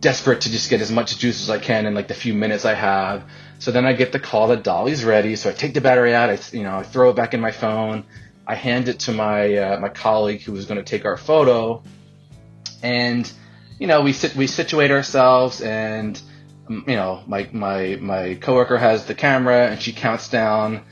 desperate 0.00 0.42
to 0.42 0.50
just 0.50 0.70
get 0.70 0.80
as 0.80 0.90
much 0.90 1.18
juice 1.18 1.42
as 1.42 1.50
I 1.50 1.58
can 1.58 1.86
in 1.86 1.94
like 1.94 2.08
the 2.08 2.14
few 2.14 2.34
minutes 2.34 2.64
I 2.64 2.74
have. 2.74 3.24
So 3.58 3.70
then 3.70 3.86
I 3.86 3.94
get 3.94 4.12
the 4.12 4.20
call 4.20 4.48
that 4.48 4.62
Dolly's 4.62 5.04
ready. 5.04 5.36
So 5.36 5.50
I 5.50 5.52
take 5.52 5.74
the 5.74 5.80
battery 5.80 6.14
out. 6.14 6.30
I 6.30 6.38
you 6.52 6.62
know 6.62 6.76
I 6.76 6.82
throw 6.82 7.10
it 7.10 7.16
back 7.16 7.34
in 7.34 7.40
my 7.40 7.52
phone. 7.52 8.04
I 8.46 8.54
hand 8.54 8.88
it 8.88 9.00
to 9.00 9.12
my 9.12 9.54
uh, 9.56 9.80
my 9.80 9.88
colleague 9.88 10.42
who 10.42 10.52
was 10.52 10.66
going 10.66 10.78
to 10.78 10.84
take 10.84 11.04
our 11.04 11.16
photo, 11.16 11.82
and 12.82 13.30
you 13.78 13.86
know 13.86 14.02
we 14.02 14.12
sit 14.12 14.36
we 14.36 14.46
situate 14.46 14.90
ourselves 14.90 15.60
and 15.60 16.20
you 16.68 16.96
know 16.96 17.22
my 17.26 17.48
my 17.52 17.96
my 18.00 18.34
coworker 18.34 18.76
has 18.76 19.06
the 19.06 19.14
camera 19.14 19.68
and 19.68 19.80
she 19.80 19.92
counts 19.92 20.28
down 20.28 20.82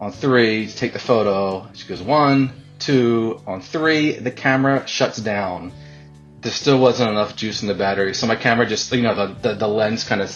on 0.00 0.12
three 0.12 0.66
to 0.66 0.76
take 0.76 0.92
the 0.92 0.98
photo. 0.98 1.68
She 1.72 1.88
goes 1.88 2.02
one, 2.02 2.52
two, 2.78 3.40
on 3.46 3.60
three. 3.60 4.12
The 4.12 4.30
camera 4.30 4.86
shuts 4.86 5.18
down. 5.18 5.72
There 6.40 6.52
still 6.52 6.78
wasn't 6.78 7.10
enough 7.10 7.34
juice 7.34 7.62
in 7.62 7.68
the 7.68 7.74
battery, 7.74 8.14
so 8.14 8.26
my 8.26 8.36
camera 8.36 8.66
just 8.66 8.92
you 8.92 9.02
know 9.02 9.14
the 9.14 9.34
the, 9.48 9.54
the 9.54 9.68
lens 9.68 10.04
kind 10.04 10.20
of 10.20 10.30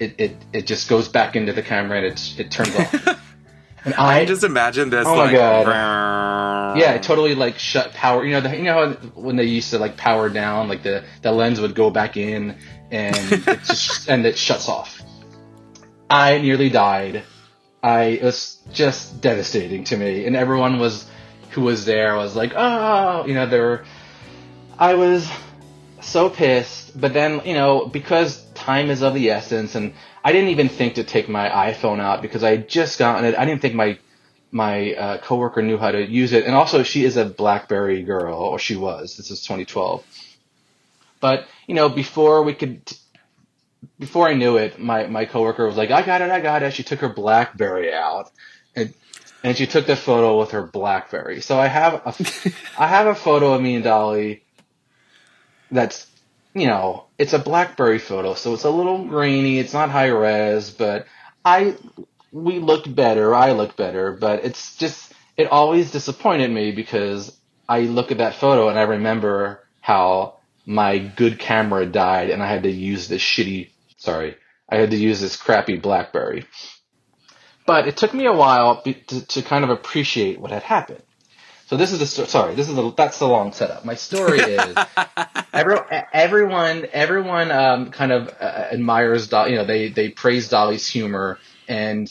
it, 0.00 0.14
it, 0.18 0.36
it 0.52 0.66
just 0.66 0.88
goes 0.88 1.08
back 1.08 1.36
into 1.36 1.52
the 1.52 1.62
camera 1.62 1.98
and 1.98 2.06
it, 2.06 2.40
it 2.40 2.50
turns 2.50 2.74
off. 2.76 3.24
And 3.84 3.94
I 3.94 4.20
I 4.20 4.24
just 4.24 4.44
imagine 4.44 4.90
this 4.90 5.06
Oh 5.06 5.14
my 5.16 5.24
like 5.26 5.34
God. 5.34 6.78
yeah, 6.78 6.94
it 6.94 7.02
totally 7.02 7.34
like 7.34 7.58
shut 7.58 7.92
power. 7.94 8.24
You 8.24 8.32
know, 8.32 8.40
the, 8.40 8.56
you 8.56 8.64
know 8.64 8.74
how 8.74 8.92
when 9.14 9.36
they 9.36 9.44
used 9.44 9.70
to 9.70 9.78
like 9.78 9.96
power 9.96 10.28
down, 10.28 10.68
like 10.68 10.82
the 10.82 11.04
the 11.22 11.32
lens 11.32 11.60
would 11.60 11.74
go 11.74 11.88
back 11.88 12.16
in 12.16 12.58
and 12.90 13.16
it 13.32 13.60
just 13.64 14.08
and 14.08 14.26
it 14.26 14.36
shuts 14.36 14.68
off. 14.68 15.00
I 16.10 16.38
nearly 16.38 16.70
died. 16.70 17.22
I 17.82 18.02
it 18.04 18.24
was 18.24 18.58
just 18.72 19.20
devastating 19.20 19.84
to 19.84 19.96
me, 19.96 20.26
and 20.26 20.34
everyone 20.34 20.78
was 20.78 21.08
who 21.50 21.62
was 21.62 21.84
there 21.84 22.16
was 22.16 22.34
like, 22.34 22.52
oh, 22.56 23.24
you 23.26 23.34
know, 23.34 23.46
there. 23.46 23.84
I 24.78 24.94
was 24.94 25.30
so 26.00 26.30
pissed, 26.30 27.00
but 27.00 27.14
then 27.14 27.42
you 27.44 27.54
know 27.54 27.86
because 27.86 28.44
time 28.68 28.90
is 28.90 29.02
of 29.02 29.14
the 29.14 29.30
essence, 29.30 29.74
and 29.74 29.94
I 30.22 30.32
didn't 30.32 30.50
even 30.50 30.68
think 30.68 30.96
to 30.96 31.04
take 31.04 31.28
my 31.28 31.48
iPhone 31.48 32.00
out 32.00 32.20
because 32.20 32.44
I 32.44 32.50
had 32.50 32.68
just 32.68 32.98
gotten 32.98 33.24
it. 33.24 33.34
I 33.38 33.46
didn't 33.46 33.62
think 33.62 33.74
my 33.74 33.98
my 34.50 34.92
uh, 34.94 35.18
coworker 35.18 35.62
knew 35.62 35.78
how 35.78 35.90
to 35.90 36.06
use 36.06 36.32
it, 36.32 36.44
and 36.44 36.54
also 36.54 36.82
she 36.82 37.04
is 37.04 37.16
a 37.16 37.24
BlackBerry 37.24 38.02
girl, 38.02 38.38
or 38.38 38.58
she 38.58 38.76
was. 38.76 39.16
This 39.16 39.30
is 39.30 39.40
2012. 39.42 40.04
But 41.20 41.46
you 41.66 41.74
know, 41.74 41.88
before 41.88 42.42
we 42.42 42.54
could, 42.54 42.82
before 43.98 44.28
I 44.28 44.34
knew 44.34 44.58
it, 44.58 44.78
my 44.78 45.06
my 45.06 45.24
coworker 45.24 45.66
was 45.66 45.76
like, 45.76 45.90
"I 45.90 46.02
got 46.02 46.20
it, 46.20 46.30
I 46.30 46.40
got 46.40 46.62
it." 46.62 46.74
She 46.74 46.82
took 46.82 47.00
her 47.00 47.08
BlackBerry 47.08 47.94
out, 47.94 48.30
and 48.76 48.92
and 49.42 49.56
she 49.56 49.66
took 49.66 49.86
the 49.86 49.96
photo 49.96 50.38
with 50.38 50.50
her 50.50 50.66
BlackBerry. 50.66 51.40
So 51.40 51.58
I 51.58 51.68
have 51.68 51.94
a, 51.94 52.14
I 52.78 52.86
have 52.86 53.06
a 53.06 53.14
photo 53.14 53.54
of 53.54 53.62
me 53.62 53.76
and 53.76 53.84
Dolly. 53.84 54.42
That's 55.70 56.07
you 56.60 56.66
know, 56.66 57.06
it's 57.18 57.32
a 57.32 57.38
BlackBerry 57.38 57.98
photo, 57.98 58.34
so 58.34 58.54
it's 58.54 58.64
a 58.64 58.70
little 58.70 59.06
grainy. 59.06 59.58
It's 59.58 59.72
not 59.72 59.90
high 59.90 60.08
res, 60.08 60.70
but 60.70 61.06
I 61.44 61.76
we 62.32 62.58
looked 62.58 62.94
better. 62.94 63.34
I 63.34 63.52
look 63.52 63.76
better, 63.76 64.12
but 64.12 64.44
it's 64.44 64.76
just 64.76 65.12
it 65.36 65.50
always 65.50 65.90
disappointed 65.90 66.50
me 66.50 66.72
because 66.72 67.36
I 67.68 67.80
look 67.80 68.10
at 68.10 68.18
that 68.18 68.34
photo 68.34 68.68
and 68.68 68.78
I 68.78 68.82
remember 68.82 69.64
how 69.80 70.38
my 70.66 70.98
good 70.98 71.38
camera 71.38 71.86
died 71.86 72.30
and 72.30 72.42
I 72.42 72.48
had 72.48 72.64
to 72.64 72.70
use 72.70 73.08
this 73.08 73.22
shitty. 73.22 73.70
Sorry, 73.96 74.36
I 74.68 74.76
had 74.76 74.90
to 74.90 74.96
use 74.96 75.20
this 75.20 75.36
crappy 75.36 75.76
BlackBerry. 75.76 76.46
But 77.66 77.86
it 77.86 77.96
took 77.96 78.14
me 78.14 78.26
a 78.26 78.32
while 78.32 78.82
to, 78.82 79.26
to 79.26 79.42
kind 79.42 79.64
of 79.64 79.70
appreciate 79.70 80.40
what 80.40 80.50
had 80.50 80.62
happened. 80.62 81.02
So 81.68 81.76
this 81.76 81.92
is 81.92 81.98
the 81.98 82.26
sorry. 82.26 82.54
This 82.54 82.70
is 82.70 82.76
the 82.76 82.92
that's 82.96 83.18
the 83.18 83.28
long 83.28 83.52
setup. 83.52 83.84
My 83.84 83.94
story 83.94 84.38
is 84.38 84.76
every, 85.52 85.76
everyone 86.14 86.86
everyone 86.92 87.50
um, 87.50 87.90
kind 87.90 88.10
of 88.10 88.28
uh, 88.40 88.68
admires 88.72 89.28
Dolly. 89.28 89.50
You 89.50 89.56
know, 89.58 89.66
they 89.66 89.90
they 89.90 90.08
praise 90.08 90.48
Dolly's 90.48 90.88
humor, 90.88 91.38
and 91.68 92.10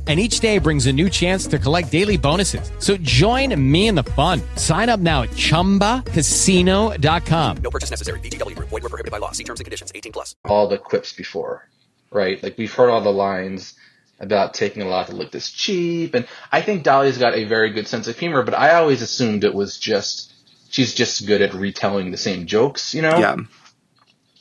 and 0.11 0.19
each 0.19 0.41
day 0.41 0.57
brings 0.57 0.87
a 0.87 0.91
new 0.91 1.09
chance 1.09 1.47
to 1.47 1.57
collect 1.57 1.89
daily 1.89 2.17
bonuses. 2.17 2.69
So 2.79 2.97
join 2.97 3.55
me 3.71 3.87
in 3.87 3.95
the 3.95 4.03
fun. 4.03 4.41
Sign 4.57 4.89
up 4.89 4.99
now 4.99 5.21
at 5.21 5.29
ChumbaCasino.com. 5.29 7.57
No 7.63 7.71
purchase 7.71 7.91
necessary. 7.91 8.19
VGW 8.19 8.57
Group. 8.57 8.67
Void 8.67 8.83
were 8.83 8.89
prohibited 8.89 9.13
by 9.13 9.19
law. 9.19 9.31
See 9.31 9.45
terms 9.45 9.61
and 9.61 9.65
conditions. 9.65 9.93
18 9.95 10.11
plus. 10.11 10.35
all 10.43 10.67
the 10.67 10.77
quips 10.77 11.13
before, 11.13 11.69
right? 12.11 12.43
Like 12.43 12.57
we've 12.57 12.73
heard 12.73 12.89
all 12.89 12.99
the 12.99 13.13
lines 13.13 13.73
about 14.19 14.53
taking 14.53 14.81
a 14.81 14.85
lot 14.85 15.07
to 15.07 15.15
look 15.15 15.31
this 15.31 15.49
cheap, 15.49 16.13
and 16.13 16.27
I 16.51 16.61
think 16.61 16.83
Dolly's 16.83 17.17
got 17.17 17.33
a 17.33 17.45
very 17.45 17.71
good 17.71 17.87
sense 17.87 18.09
of 18.09 18.19
humor. 18.19 18.43
But 18.43 18.55
I 18.55 18.75
always 18.75 19.01
assumed 19.01 19.45
it 19.45 19.53
was 19.53 19.79
just 19.79 20.33
she's 20.71 20.93
just 20.93 21.25
good 21.25 21.41
at 21.41 21.53
retelling 21.53 22.11
the 22.11 22.17
same 22.17 22.47
jokes, 22.47 22.93
you 22.93 23.01
know? 23.01 23.17
Yeah. 23.17 23.37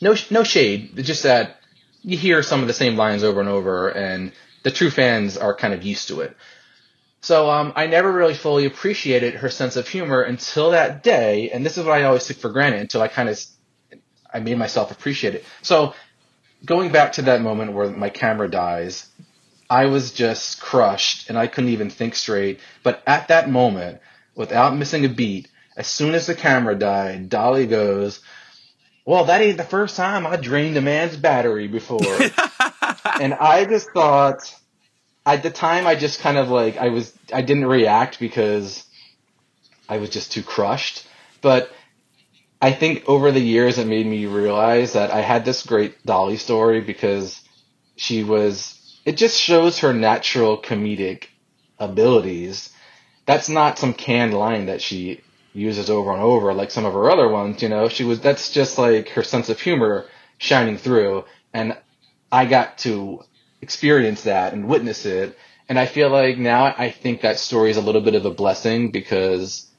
No, 0.01 0.17
no 0.31 0.43
shade. 0.43 0.95
It's 0.97 1.07
just 1.07 1.23
that 1.23 1.61
you 2.03 2.19
hear 2.19 2.43
some 2.43 2.61
of 2.61 2.67
the 2.67 2.75
same 2.75 2.97
lines 2.97 3.23
over 3.23 3.39
and 3.39 3.49
over, 3.49 3.89
and 3.89 4.33
the 4.62 4.70
true 4.70 4.90
fans 4.90 5.37
are 5.37 5.55
kind 5.55 5.75
of 5.75 5.83
used 5.83 6.09
to 6.09 6.20
it. 6.20 6.37
So 7.23 7.51
um, 7.51 7.73
I 7.77 7.87
never 7.87 8.11
really 8.11 8.35
fully 8.35 8.64
appreciated 8.64 9.35
her 9.35 9.51
sense 9.51 9.77
of 9.77 9.87
humor 9.87 10.23
until 10.23 10.70
that 10.70 11.03
day, 11.03 11.51
and 11.51 11.64
this 11.64 11.77
is 11.77 11.85
what 11.85 11.99
I 11.99 12.05
always 12.05 12.27
took 12.27 12.38
for 12.38 12.49
granted 12.49 12.81
until 12.81 13.03
I 13.03 13.09
kind 13.09 13.29
of 13.29 13.38
I 14.33 14.40
made 14.40 14.57
myself 14.57 14.90
appreciate 14.90 15.35
it. 15.35 15.44
So 15.62 15.94
going 16.64 16.92
back 16.92 17.12
to 17.12 17.23
that 17.23 17.42
moment 17.42 17.73
where 17.73 17.90
my 17.90 18.11
camera 18.11 18.49
dies, 18.49 19.09
I 19.68 19.87
was 19.87 20.12
just 20.12 20.61
crushed 20.61 21.29
and 21.29 21.38
I 21.38 21.46
couldn't 21.46 21.70
even 21.70 21.90
think 21.90 22.14
straight. 22.14 22.61
But 22.83 23.03
at 23.07 23.29
that 23.29 23.51
moment, 23.51 24.01
without 24.35 24.77
missing 24.77 25.05
a 25.05 25.09
beat, 25.09 25.49
as 25.77 25.87
soon 25.87 26.14
as 26.14 26.27
the 26.27 26.35
camera 26.35 26.75
died, 26.75 27.29
Dolly 27.29 27.66
goes, 27.66 28.20
"Well, 29.05 29.27
that 29.27 29.40
ain't 29.42 29.59
the 29.59 29.64
first 29.64 29.96
time 29.96 30.27
I 30.27 30.37
drained 30.37 30.77
a 30.77 30.81
man's 30.81 31.16
battery 31.16 31.68
before." 31.68 32.01
and 33.21 33.35
I 33.35 33.65
just 33.65 33.91
thought, 33.91 34.55
at 35.27 35.43
the 35.43 35.51
time, 35.51 35.87
I 35.87 35.95
just 35.95 36.21
kind 36.21 36.39
of 36.39 36.49
like 36.51 36.77
I 36.77 36.89
was 36.89 37.13
I 37.33 37.43
didn't 37.43 37.67
react 37.67 38.19
because 38.19 38.85
I 39.89 39.99
was 39.99 40.11
just 40.11 40.33
too 40.33 40.43
crushed. 40.43 41.07
But 41.41 41.71
I 42.63 42.73
think 42.73 43.09
over 43.09 43.33
the 43.33 43.41
years 43.41 43.79
it 43.79 43.87
made 43.87 44.07
me 44.07 44.27
realize 44.27 44.93
that 44.93 45.11
I 45.11 45.21
had 45.23 45.45
this 45.45 45.65
great 45.65 46.05
Dolly 46.05 46.37
story 46.37 46.81
because 46.81 47.41
she 47.97 48.23
was 48.23 48.77
it 49.05 49.17
just 49.17 49.41
shows 49.41 49.79
her 49.81 49.93
natural 49.93 50.61
comedic 50.61 51.27
abilities. 51.79 52.71
That's 53.27 53.49
not 53.49 53.79
some 53.79 53.95
canned 53.95 54.35
line 54.35 54.67
that 54.67 54.83
she 54.83 55.23
uses 55.53 55.91
over 55.91 56.13
and 56.13 56.23
over 56.23 56.53
like 56.53 56.71
some 56.71 56.85
of 56.85 56.93
her 56.93 57.11
other 57.11 57.29
ones, 57.29 57.63
you 57.63 57.69
know. 57.69 57.89
She 57.89 58.05
was 58.05 58.21
that's 58.21 58.51
just 58.51 58.79
like 58.79 59.09
her 59.11 59.23
sense 59.23 59.49
of 59.49 59.61
humor 59.61 60.07
shining 60.39 60.77
through 60.79 61.25
and 61.53 61.77
I 62.31 62.47
got 62.47 62.79
to 62.79 63.23
experience 63.61 64.23
that 64.23 64.53
and 64.53 64.69
witness 64.69 65.07
it. 65.07 65.38
And 65.69 65.79
I 65.79 65.87
feel 65.87 66.11
like 66.11 66.38
now 66.38 66.64
I 66.64 66.90
think 66.90 67.21
that 67.21 67.38
story 67.38 67.71
is 67.71 67.77
a 67.77 67.81
little 67.81 68.01
bit 68.01 68.14
of 68.14 68.25
a 68.25 68.31
blessing 68.31 68.90
because 68.90 69.71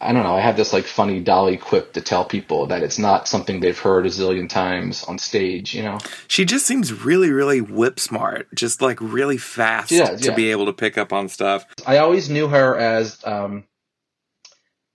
I 0.00 0.12
don't 0.12 0.22
know, 0.22 0.34
I 0.34 0.40
have 0.40 0.56
this 0.56 0.72
like 0.72 0.84
funny 0.84 1.20
Dolly 1.20 1.56
quip 1.56 1.94
to 1.94 2.00
tell 2.02 2.24
people 2.26 2.66
that 2.66 2.82
it's 2.82 2.98
not 2.98 3.26
something 3.26 3.60
they've 3.60 3.78
heard 3.78 4.04
a 4.04 4.10
zillion 4.10 4.48
times 4.48 5.02
on 5.04 5.18
stage, 5.18 5.74
you 5.74 5.82
know? 5.82 5.98
She 6.28 6.44
just 6.44 6.66
seems 6.66 6.92
really, 6.92 7.30
really 7.30 7.62
whip 7.62 7.98
smart. 7.98 8.54
Just 8.54 8.82
like 8.82 9.00
really 9.00 9.38
fast 9.38 9.90
does, 9.90 10.20
to 10.20 10.28
yeah. 10.28 10.34
be 10.34 10.50
able 10.50 10.66
to 10.66 10.74
pick 10.74 10.98
up 10.98 11.12
on 11.12 11.28
stuff. 11.28 11.64
I 11.86 11.98
always 11.98 12.28
knew 12.28 12.48
her 12.48 12.76
as, 12.76 13.18
um, 13.24 13.64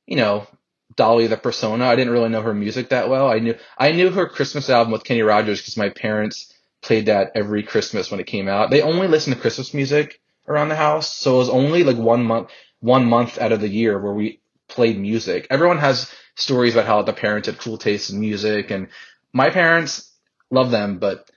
you 0.06 0.17
know, 0.17 0.45
Dolly 0.95 1.28
the 1.28 1.38
persona. 1.38 1.86
I 1.86 1.95
didn't 1.95 2.13
really 2.13 2.30
know 2.30 2.41
her 2.41 2.54
music 2.54 2.89
that 2.89 3.10
well. 3.10 3.30
I 3.30 3.39
knew 3.39 3.56
I 3.78 3.93
knew 3.93 4.10
her 4.10 4.28
Christmas 4.28 4.69
album 4.69 4.91
with 4.91 5.06
Kenny 5.06 5.21
Rogers 5.21 5.62
because 5.62 5.78
my 5.78 5.89
parents 5.89 6.54
played 6.82 7.08
that 7.08 7.32
every 7.36 7.63
Christmas 7.63 8.10
when 8.10 8.20
it 8.20 8.28
came 8.28 8.48
out. 8.48 8.70
They 8.70 8.82
only 8.82 9.08
listened 9.08 9.36
to 9.36 9.42
Christmas 9.42 9.74
music 9.74 10.20
around 10.48 10.70
the 10.70 10.76
house, 10.76 11.13
so 11.13 11.36
it 11.36 11.39
was 11.39 11.50
only 11.50 11.84
like 11.84 11.98
one 11.98 12.24
month 12.24 12.50
one 12.82 13.06
month 13.06 13.38
out 13.38 13.52
of 13.52 13.60
the 13.62 13.68
year 13.68 14.00
where 14.00 14.13
we 14.13 14.39
played 14.68 14.98
music. 14.98 15.48
Everyone 15.50 15.80
has 15.80 16.10
stories 16.36 16.74
about 16.74 16.88
how 16.88 17.02
the 17.02 17.13
parents 17.13 17.48
had 17.48 17.58
cool 17.58 17.78
taste 17.78 18.10
in 18.10 18.20
music, 18.20 18.72
and 18.72 18.88
my 19.34 19.50
parents 19.50 20.12
love 20.50 20.72
them, 20.72 20.98
but 21.00 21.30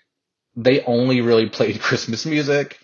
they 0.57 0.83
only 0.83 1.21
really 1.21 1.49
played 1.59 1.81
Christmas 1.81 2.25
music. 2.25 2.79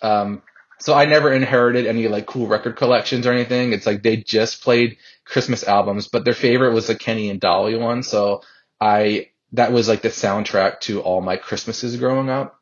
Um, 0.00 0.42
so 0.80 0.94
I 0.94 1.04
never 1.04 1.32
inherited 1.32 1.86
any 1.86 2.08
like 2.08 2.26
cool 2.26 2.48
record 2.48 2.76
collections 2.76 3.26
or 3.26 3.32
anything. 3.32 3.72
It's 3.72 3.86
like 3.86 4.02
they 4.02 4.16
just 4.16 4.62
played 4.62 4.96
Christmas 5.24 5.62
albums, 5.62 6.08
but 6.08 6.24
their 6.24 6.34
favorite 6.34 6.72
was 6.74 6.88
the 6.88 6.96
Kenny 6.96 7.30
and 7.30 7.38
Dolly 7.40 7.76
one. 7.76 8.02
So 8.02 8.42
I 8.80 9.28
that 9.52 9.72
was 9.72 9.88
like 9.88 10.02
the 10.02 10.08
soundtrack 10.08 10.80
to 10.80 11.00
all 11.00 11.20
my 11.20 11.36
Christmases 11.36 11.96
growing 11.96 12.30
up. 12.30 12.58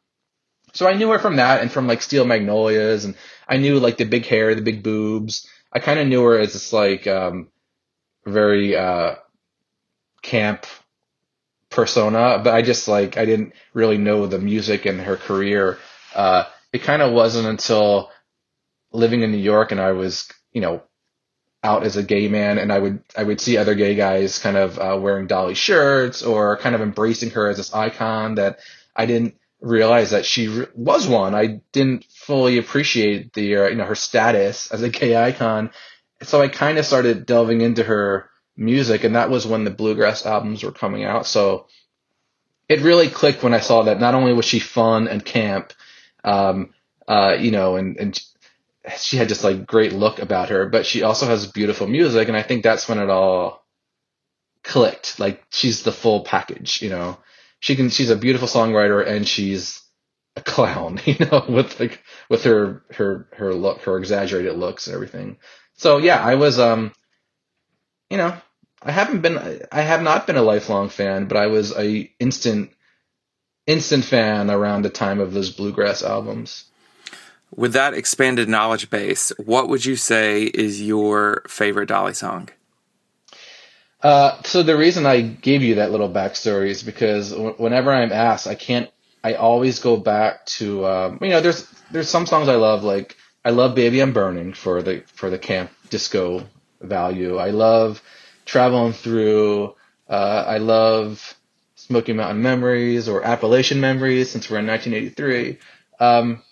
So 0.72 0.88
I 0.88 0.94
knew 0.94 1.10
her 1.10 1.18
from 1.18 1.36
that 1.36 1.62
and 1.62 1.70
from 1.70 1.86
like 1.86 2.02
Steel 2.02 2.24
Magnolias 2.24 3.04
and 3.04 3.16
I 3.48 3.56
knew 3.56 3.80
like 3.80 3.96
the 3.96 4.04
big 4.04 4.26
hair, 4.26 4.54
the 4.54 4.62
big 4.62 4.82
boobs. 4.82 5.48
I 5.72 5.78
kind 5.80 5.98
of 5.98 6.06
knew 6.06 6.22
her 6.24 6.38
as 6.38 6.52
this 6.52 6.72
like 6.72 7.06
um, 7.06 7.48
very 8.24 8.76
uh, 8.76 9.16
camp 10.22 10.66
persona, 11.70 12.40
but 12.42 12.54
I 12.54 12.62
just 12.62 12.88
like 12.88 13.16
I 13.16 13.24
didn't 13.24 13.52
really 13.74 13.98
know 13.98 14.26
the 14.26 14.38
music 14.38 14.86
and 14.86 15.00
her 15.00 15.16
career. 15.16 15.78
Uh, 16.14 16.44
it 16.72 16.82
kind 16.82 17.02
of 17.02 17.12
wasn't 17.12 17.46
until 17.46 18.10
living 18.92 19.22
in 19.22 19.32
New 19.32 19.38
York 19.38 19.72
and 19.72 19.80
I 19.80 19.92
was, 19.92 20.28
you 20.52 20.60
know, 20.60 20.82
out 21.62 21.84
as 21.84 21.96
a 21.96 22.02
gay 22.02 22.28
man 22.28 22.58
and 22.58 22.72
I 22.72 22.78
would 22.78 23.02
I 23.16 23.22
would 23.22 23.40
see 23.40 23.56
other 23.56 23.74
gay 23.74 23.94
guys 23.94 24.38
kind 24.38 24.56
of 24.56 24.78
uh, 24.78 24.98
wearing 25.00 25.26
Dolly 25.26 25.54
shirts 25.54 26.22
or 26.22 26.56
kind 26.56 26.74
of 26.74 26.80
embracing 26.80 27.30
her 27.30 27.48
as 27.48 27.58
this 27.58 27.74
icon 27.74 28.36
that 28.36 28.60
I 28.96 29.06
didn't 29.06 29.34
realize 29.60 30.10
that 30.10 30.24
she 30.24 30.48
re- 30.48 30.66
was 30.74 31.06
one. 31.06 31.34
I 31.34 31.60
didn't 31.72 32.04
fully 32.04 32.56
appreciate 32.56 33.34
the 33.34 33.56
uh, 33.56 33.68
you 33.68 33.76
know 33.76 33.84
her 33.84 33.94
status 33.94 34.70
as 34.70 34.82
a 34.82 34.88
gay 34.88 35.16
icon. 35.16 35.70
So 36.22 36.40
I 36.40 36.48
kind 36.48 36.78
of 36.78 36.86
started 36.86 37.26
delving 37.26 37.60
into 37.60 37.82
her 37.84 38.30
music 38.56 39.04
and 39.04 39.16
that 39.16 39.30
was 39.30 39.46
when 39.46 39.64
the 39.64 39.70
bluegrass 39.70 40.24
albums 40.24 40.62
were 40.62 40.72
coming 40.72 41.04
out. 41.04 41.26
So 41.26 41.66
it 42.68 42.80
really 42.80 43.08
clicked 43.08 43.42
when 43.42 43.54
I 43.54 43.60
saw 43.60 43.82
that 43.84 44.00
not 44.00 44.14
only 44.14 44.32
was 44.32 44.44
she 44.44 44.60
fun 44.60 45.08
and 45.08 45.24
camp 45.24 45.72
um, 46.24 46.72
uh, 47.08 47.36
you 47.38 47.50
know, 47.50 47.76
and, 47.76 47.96
and 47.96 48.20
she 48.98 49.16
had 49.16 49.28
just 49.28 49.44
like 49.44 49.66
great 49.66 49.92
look 49.92 50.18
about 50.18 50.50
her, 50.50 50.68
but 50.68 50.86
she 50.86 51.02
also 51.02 51.26
has 51.26 51.46
beautiful 51.46 51.86
music, 51.86 52.28
and 52.28 52.36
I 52.36 52.42
think 52.42 52.62
that's 52.62 52.88
when 52.88 52.98
it 52.98 53.10
all 53.10 53.64
clicked. 54.64 55.18
Like 55.18 55.42
she's 55.50 55.82
the 55.82 55.92
full 55.92 56.24
package, 56.24 56.82
you 56.82 56.90
know. 56.90 57.18
She 57.60 57.76
can 57.76 57.90
she's 57.90 58.10
a 58.10 58.16
beautiful 58.16 58.48
songwriter 58.48 59.06
and 59.06 59.26
she's 59.26 59.82
a 60.36 60.40
clown, 60.42 61.00
you 61.04 61.16
know, 61.20 61.44
with 61.48 61.78
like 61.80 62.02
with 62.28 62.44
her 62.44 62.82
her 62.92 63.28
her 63.34 63.54
look, 63.54 63.82
her 63.82 63.96
exaggerated 63.98 64.56
looks 64.56 64.86
and 64.86 64.94
everything. 64.94 65.38
So 65.76 65.98
yeah, 65.98 66.22
I 66.22 66.36
was 66.36 66.58
um 66.58 66.92
you 68.10 68.16
know, 68.18 68.36
I 68.82 68.92
haven't 68.92 69.20
been 69.22 69.38
I 69.70 69.82
have 69.82 70.02
not 70.02 70.26
been 70.26 70.36
a 70.36 70.42
lifelong 70.42 70.88
fan, 70.88 71.26
but 71.26 71.36
I 71.36 71.46
was 71.48 71.76
a 71.76 72.10
instant 72.18 72.70
instant 73.66 74.04
fan 74.04 74.50
around 74.50 74.82
the 74.82 74.90
time 74.90 75.20
of 75.20 75.32
those 75.32 75.50
bluegrass 75.50 76.02
albums. 76.02 76.69
With 77.54 77.72
that 77.72 77.94
expanded 77.94 78.48
knowledge 78.48 78.90
base, 78.90 79.32
what 79.38 79.68
would 79.68 79.84
you 79.84 79.96
say 79.96 80.44
is 80.44 80.80
your 80.80 81.42
favorite 81.48 81.86
Dolly 81.86 82.14
song? 82.14 82.48
Uh, 84.02 84.40
so 84.42 84.62
the 84.62 84.76
reason 84.76 85.04
I 85.04 85.20
gave 85.20 85.62
you 85.62 85.74
that 85.76 85.90
little 85.90 86.08
backstory 86.08 86.68
is 86.68 86.82
because 86.82 87.32
w- 87.32 87.54
whenever 87.58 87.92
I'm 87.92 88.12
asked, 88.12 88.46
I 88.46 88.54
can't. 88.54 88.90
I 89.22 89.34
always 89.34 89.80
go 89.80 89.98
back 89.98 90.46
to 90.46 90.86
um, 90.86 91.18
you 91.20 91.28
know. 91.28 91.40
There's 91.40 91.66
there's 91.90 92.08
some 92.08 92.24
songs 92.24 92.48
I 92.48 92.54
love 92.54 92.82
like 92.82 93.16
I 93.44 93.50
love 93.50 93.74
Baby 93.74 94.00
I'm 94.00 94.14
Burning 94.14 94.54
for 94.54 94.82
the 94.82 95.02
for 95.12 95.28
the 95.28 95.38
camp 95.38 95.70
disco 95.90 96.46
value. 96.80 97.36
I 97.36 97.50
love 97.50 98.02
traveling 98.46 98.94
through. 98.94 99.74
Uh, 100.08 100.44
I 100.46 100.58
love 100.58 101.34
Smoky 101.74 102.14
Mountain 102.14 102.42
Memories 102.42 103.08
or 103.08 103.22
Appalachian 103.22 103.80
Memories 103.80 104.30
since 104.30 104.48
we're 104.48 104.58
in 104.60 104.66
1983. 104.66 105.58
Um, 105.98 106.42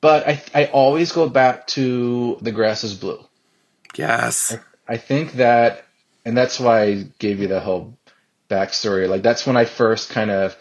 but 0.00 0.26
I 0.26 0.42
I 0.54 0.64
always 0.66 1.12
go 1.12 1.28
back 1.28 1.66
to 1.68 2.38
The 2.40 2.52
Grass 2.52 2.84
is 2.84 2.94
Blue. 2.94 3.24
Yes. 3.96 4.56
I 4.88 4.96
think 4.96 5.34
that, 5.34 5.84
and 6.24 6.36
that's 6.36 6.58
why 6.58 6.82
I 6.82 7.06
gave 7.18 7.40
you 7.40 7.48
the 7.48 7.60
whole 7.60 7.96
backstory. 8.48 9.08
Like 9.08 9.22
that's 9.22 9.46
when 9.46 9.56
I 9.56 9.64
first 9.64 10.10
kind 10.10 10.30
of 10.30 10.56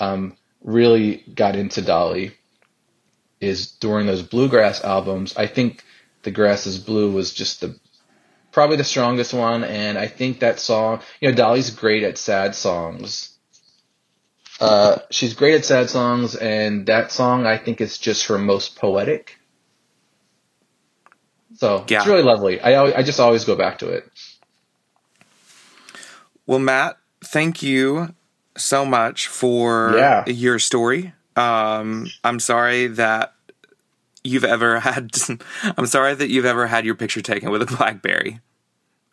um, 0.00 0.36
really 0.62 1.24
got 1.34 1.56
into 1.56 1.82
Dolly. 1.82 2.32
Is 3.40 3.70
during 3.70 4.08
those 4.08 4.22
bluegrass 4.22 4.82
albums. 4.82 5.36
I 5.36 5.46
think 5.46 5.84
The 6.24 6.32
Grass 6.32 6.66
is 6.66 6.76
Blue 6.76 7.12
was 7.12 7.32
just 7.32 7.60
the 7.60 7.78
probably 8.50 8.76
the 8.76 8.82
strongest 8.82 9.32
one, 9.32 9.62
and 9.62 9.96
I 9.96 10.08
think 10.08 10.40
that 10.40 10.58
song. 10.58 11.02
You 11.20 11.28
know, 11.28 11.36
Dolly's 11.36 11.70
great 11.70 12.02
at 12.02 12.18
sad 12.18 12.56
songs. 12.56 13.27
Uh, 14.60 14.98
she's 15.10 15.34
great 15.34 15.54
at 15.54 15.64
sad 15.64 15.88
songs, 15.90 16.34
and 16.34 16.86
that 16.86 17.12
song 17.12 17.46
I 17.46 17.58
think 17.58 17.80
is 17.80 17.98
just 17.98 18.26
her 18.26 18.38
most 18.38 18.76
poetic. 18.76 19.38
So 21.56 21.84
Yeah. 21.88 21.98
it's 21.98 22.06
really 22.06 22.22
lovely. 22.22 22.60
I 22.60 22.98
I 22.98 23.02
just 23.02 23.20
always 23.20 23.44
go 23.44 23.56
back 23.56 23.78
to 23.78 23.88
it. 23.88 24.08
Well, 26.46 26.58
Matt, 26.58 26.98
thank 27.24 27.62
you 27.62 28.14
so 28.56 28.84
much 28.84 29.28
for 29.28 29.94
Yeah. 29.96 30.24
your 30.26 30.58
story. 30.58 31.12
Um, 31.36 32.10
I'm 32.24 32.40
sorry 32.40 32.88
that 32.88 33.34
you've 34.24 34.44
ever 34.44 34.80
had. 34.80 35.10
I'm 35.76 35.86
sorry 35.86 36.14
that 36.14 36.28
you've 36.30 36.44
ever 36.44 36.66
had 36.66 36.84
your 36.84 36.94
picture 36.96 37.22
taken 37.22 37.50
with 37.50 37.62
a 37.62 37.66
BlackBerry. 37.66 38.40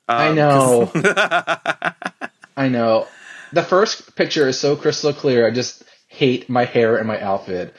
I 0.07 0.29
Um, 0.29 0.35
know. 0.35 0.91
I 2.57 2.69
know. 2.69 3.07
The 3.55 3.63
first 3.63 4.17
picture 4.17 4.49
is 4.49 4.59
so 4.59 4.75
crystal 4.75 5.13
clear. 5.13 5.47
I 5.47 5.51
just 5.51 5.85
hate 6.09 6.49
my 6.49 6.65
hair 6.65 6.97
and 6.97 7.07
my 7.07 7.21
outfit. 7.21 7.73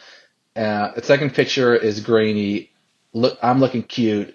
Uh, 0.57 0.93
the 0.93 1.03
second 1.03 1.35
picture 1.35 1.77
is 1.77 2.01
grainy. 2.01 2.71
Look, 3.13 3.39
I'm 3.43 3.61
looking 3.61 3.83
cute, 3.83 4.35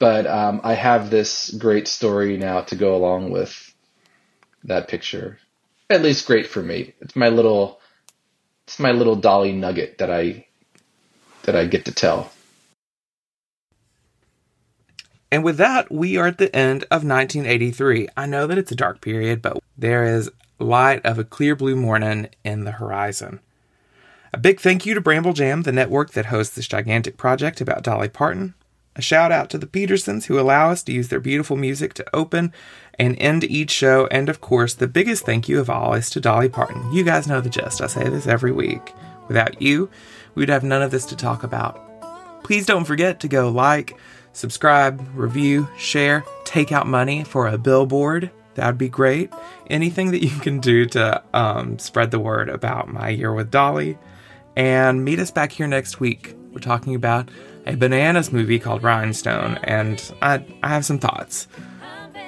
but 0.00 0.26
um, 0.26 0.60
I 0.64 0.74
have 0.74 1.10
this 1.10 1.50
great 1.50 1.86
story 1.86 2.36
now 2.38 2.62
to 2.62 2.74
go 2.74 2.96
along 2.96 3.30
with 3.30 3.72
that 4.64 4.88
picture. 4.88 5.38
At 5.88 6.02
least 6.02 6.26
great 6.26 6.48
for 6.48 6.60
me. 6.60 6.92
It's 7.00 7.14
my 7.14 7.28
little, 7.28 7.80
it's 8.66 8.80
my 8.80 8.90
little 8.90 9.14
Dolly 9.14 9.52
nugget 9.52 9.98
that 9.98 10.10
I 10.10 10.44
that 11.44 11.54
I 11.54 11.66
get 11.66 11.84
to 11.84 11.92
tell. 11.92 12.32
And 15.30 15.44
with 15.44 15.58
that, 15.58 15.92
we 15.92 16.16
are 16.16 16.26
at 16.26 16.38
the 16.38 16.54
end 16.54 16.82
of 16.90 17.04
1983. 17.04 18.08
I 18.16 18.26
know 18.26 18.48
that 18.48 18.58
it's 18.58 18.72
a 18.72 18.76
dark 18.76 19.00
period, 19.00 19.40
but 19.40 19.58
there 19.76 20.16
is 20.16 20.30
light 20.64 21.04
of 21.04 21.18
a 21.18 21.24
clear 21.24 21.54
blue 21.54 21.76
morning 21.76 22.28
in 22.42 22.64
the 22.64 22.72
horizon. 22.72 23.40
A 24.32 24.38
big 24.38 24.60
thank 24.60 24.84
you 24.84 24.94
to 24.94 25.00
Bramble 25.00 25.32
Jam, 25.32 25.62
the 25.62 25.70
network 25.70 26.10
that 26.12 26.26
hosts 26.26 26.56
this 26.56 26.66
gigantic 26.66 27.16
project 27.16 27.60
about 27.60 27.84
Dolly 27.84 28.08
Parton. 28.08 28.54
A 28.96 29.02
shout 29.02 29.32
out 29.32 29.50
to 29.50 29.58
the 29.58 29.66
Petersons 29.66 30.26
who 30.26 30.38
allow 30.38 30.70
us 30.70 30.82
to 30.84 30.92
use 30.92 31.08
their 31.08 31.20
beautiful 31.20 31.56
music 31.56 31.94
to 31.94 32.06
open 32.16 32.52
and 32.98 33.16
end 33.18 33.44
each 33.44 33.70
show. 33.70 34.06
And 34.08 34.28
of 34.28 34.40
course, 34.40 34.74
the 34.74 34.88
biggest 34.88 35.24
thank 35.24 35.48
you 35.48 35.60
of 35.60 35.68
all 35.68 35.94
is 35.94 36.10
to 36.10 36.20
Dolly 36.20 36.48
Parton. 36.48 36.92
You 36.92 37.04
guys 37.04 37.26
know 37.26 37.40
the 37.40 37.48
gist. 37.50 37.80
I 37.80 37.86
say 37.86 38.08
this 38.08 38.26
every 38.26 38.52
week. 38.52 38.92
Without 39.28 39.60
you, 39.60 39.90
we'd 40.34 40.48
have 40.48 40.64
none 40.64 40.82
of 40.82 40.90
this 40.90 41.06
to 41.06 41.16
talk 41.16 41.42
about. 41.42 41.80
Please 42.44 42.66
don't 42.66 42.84
forget 42.84 43.20
to 43.20 43.28
go 43.28 43.48
like, 43.48 43.96
subscribe, 44.32 45.04
review, 45.14 45.68
share, 45.78 46.24
take 46.44 46.72
out 46.72 46.86
money 46.86 47.24
for 47.24 47.46
a 47.46 47.58
billboard. 47.58 48.30
That 48.54 48.66
would 48.66 48.78
be 48.78 48.88
great. 48.88 49.32
Anything 49.68 50.10
that 50.12 50.22
you 50.22 50.30
can 50.40 50.60
do 50.60 50.86
to 50.86 51.22
um, 51.32 51.78
spread 51.78 52.10
the 52.10 52.20
word 52.20 52.48
about 52.48 52.88
my 52.88 53.08
year 53.10 53.32
with 53.32 53.50
Dolly. 53.50 53.98
And 54.56 55.04
meet 55.04 55.18
us 55.18 55.30
back 55.30 55.52
here 55.52 55.66
next 55.66 55.98
week. 55.98 56.36
We're 56.52 56.60
talking 56.60 56.94
about 56.94 57.28
a 57.66 57.74
bananas 57.76 58.30
movie 58.30 58.58
called 58.58 58.84
Rhinestone, 58.84 59.58
and 59.64 60.00
I, 60.22 60.44
I 60.62 60.68
have 60.68 60.84
some 60.84 60.98
thoughts. 60.98 61.48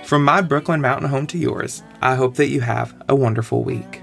From 0.05 0.25
my 0.25 0.41
Brooklyn 0.41 0.81
mountain 0.81 1.09
home 1.09 1.27
to 1.29 1.39
yours, 1.39 1.83
I 2.01 2.15
hope 2.15 2.37
that 2.37 2.49
you 2.49 2.61
have 2.61 2.95
a 3.09 3.15
wonderful 3.15 3.63
week. 3.63 4.03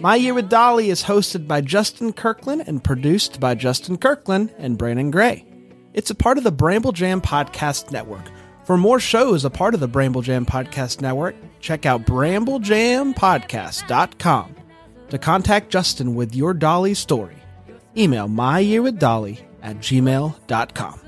My 0.00 0.16
Year 0.16 0.32
with 0.32 0.48
Dolly 0.48 0.88
is 0.88 1.04
hosted 1.04 1.46
by 1.46 1.60
Justin 1.60 2.14
Kirkland 2.14 2.64
and 2.66 2.82
produced 2.82 3.38
by 3.38 3.54
Justin 3.54 3.98
Kirkland 3.98 4.54
and 4.56 4.78
Brandon 4.78 5.10
Gray. 5.10 5.44
It's 6.00 6.10
a 6.10 6.14
part 6.14 6.38
of 6.38 6.44
the 6.44 6.50
Bramble 6.50 6.92
Jam 6.92 7.20
Podcast 7.20 7.90
Network. 7.90 8.24
For 8.64 8.78
more 8.78 8.98
shows 8.98 9.44
a 9.44 9.50
part 9.50 9.74
of 9.74 9.80
the 9.80 9.86
Bramble 9.86 10.22
Jam 10.22 10.46
Podcast 10.46 11.02
Network, 11.02 11.36
check 11.60 11.84
out 11.84 12.06
bramblejampodcast.com. 12.06 14.56
To 15.10 15.18
contact 15.18 15.68
Justin 15.68 16.14
with 16.14 16.34
your 16.34 16.54
Dolly 16.54 16.94
story, 16.94 17.36
email 17.98 18.28
myyearwithdolly 18.28 19.40
at 19.62 19.76
gmail.com. 19.76 21.00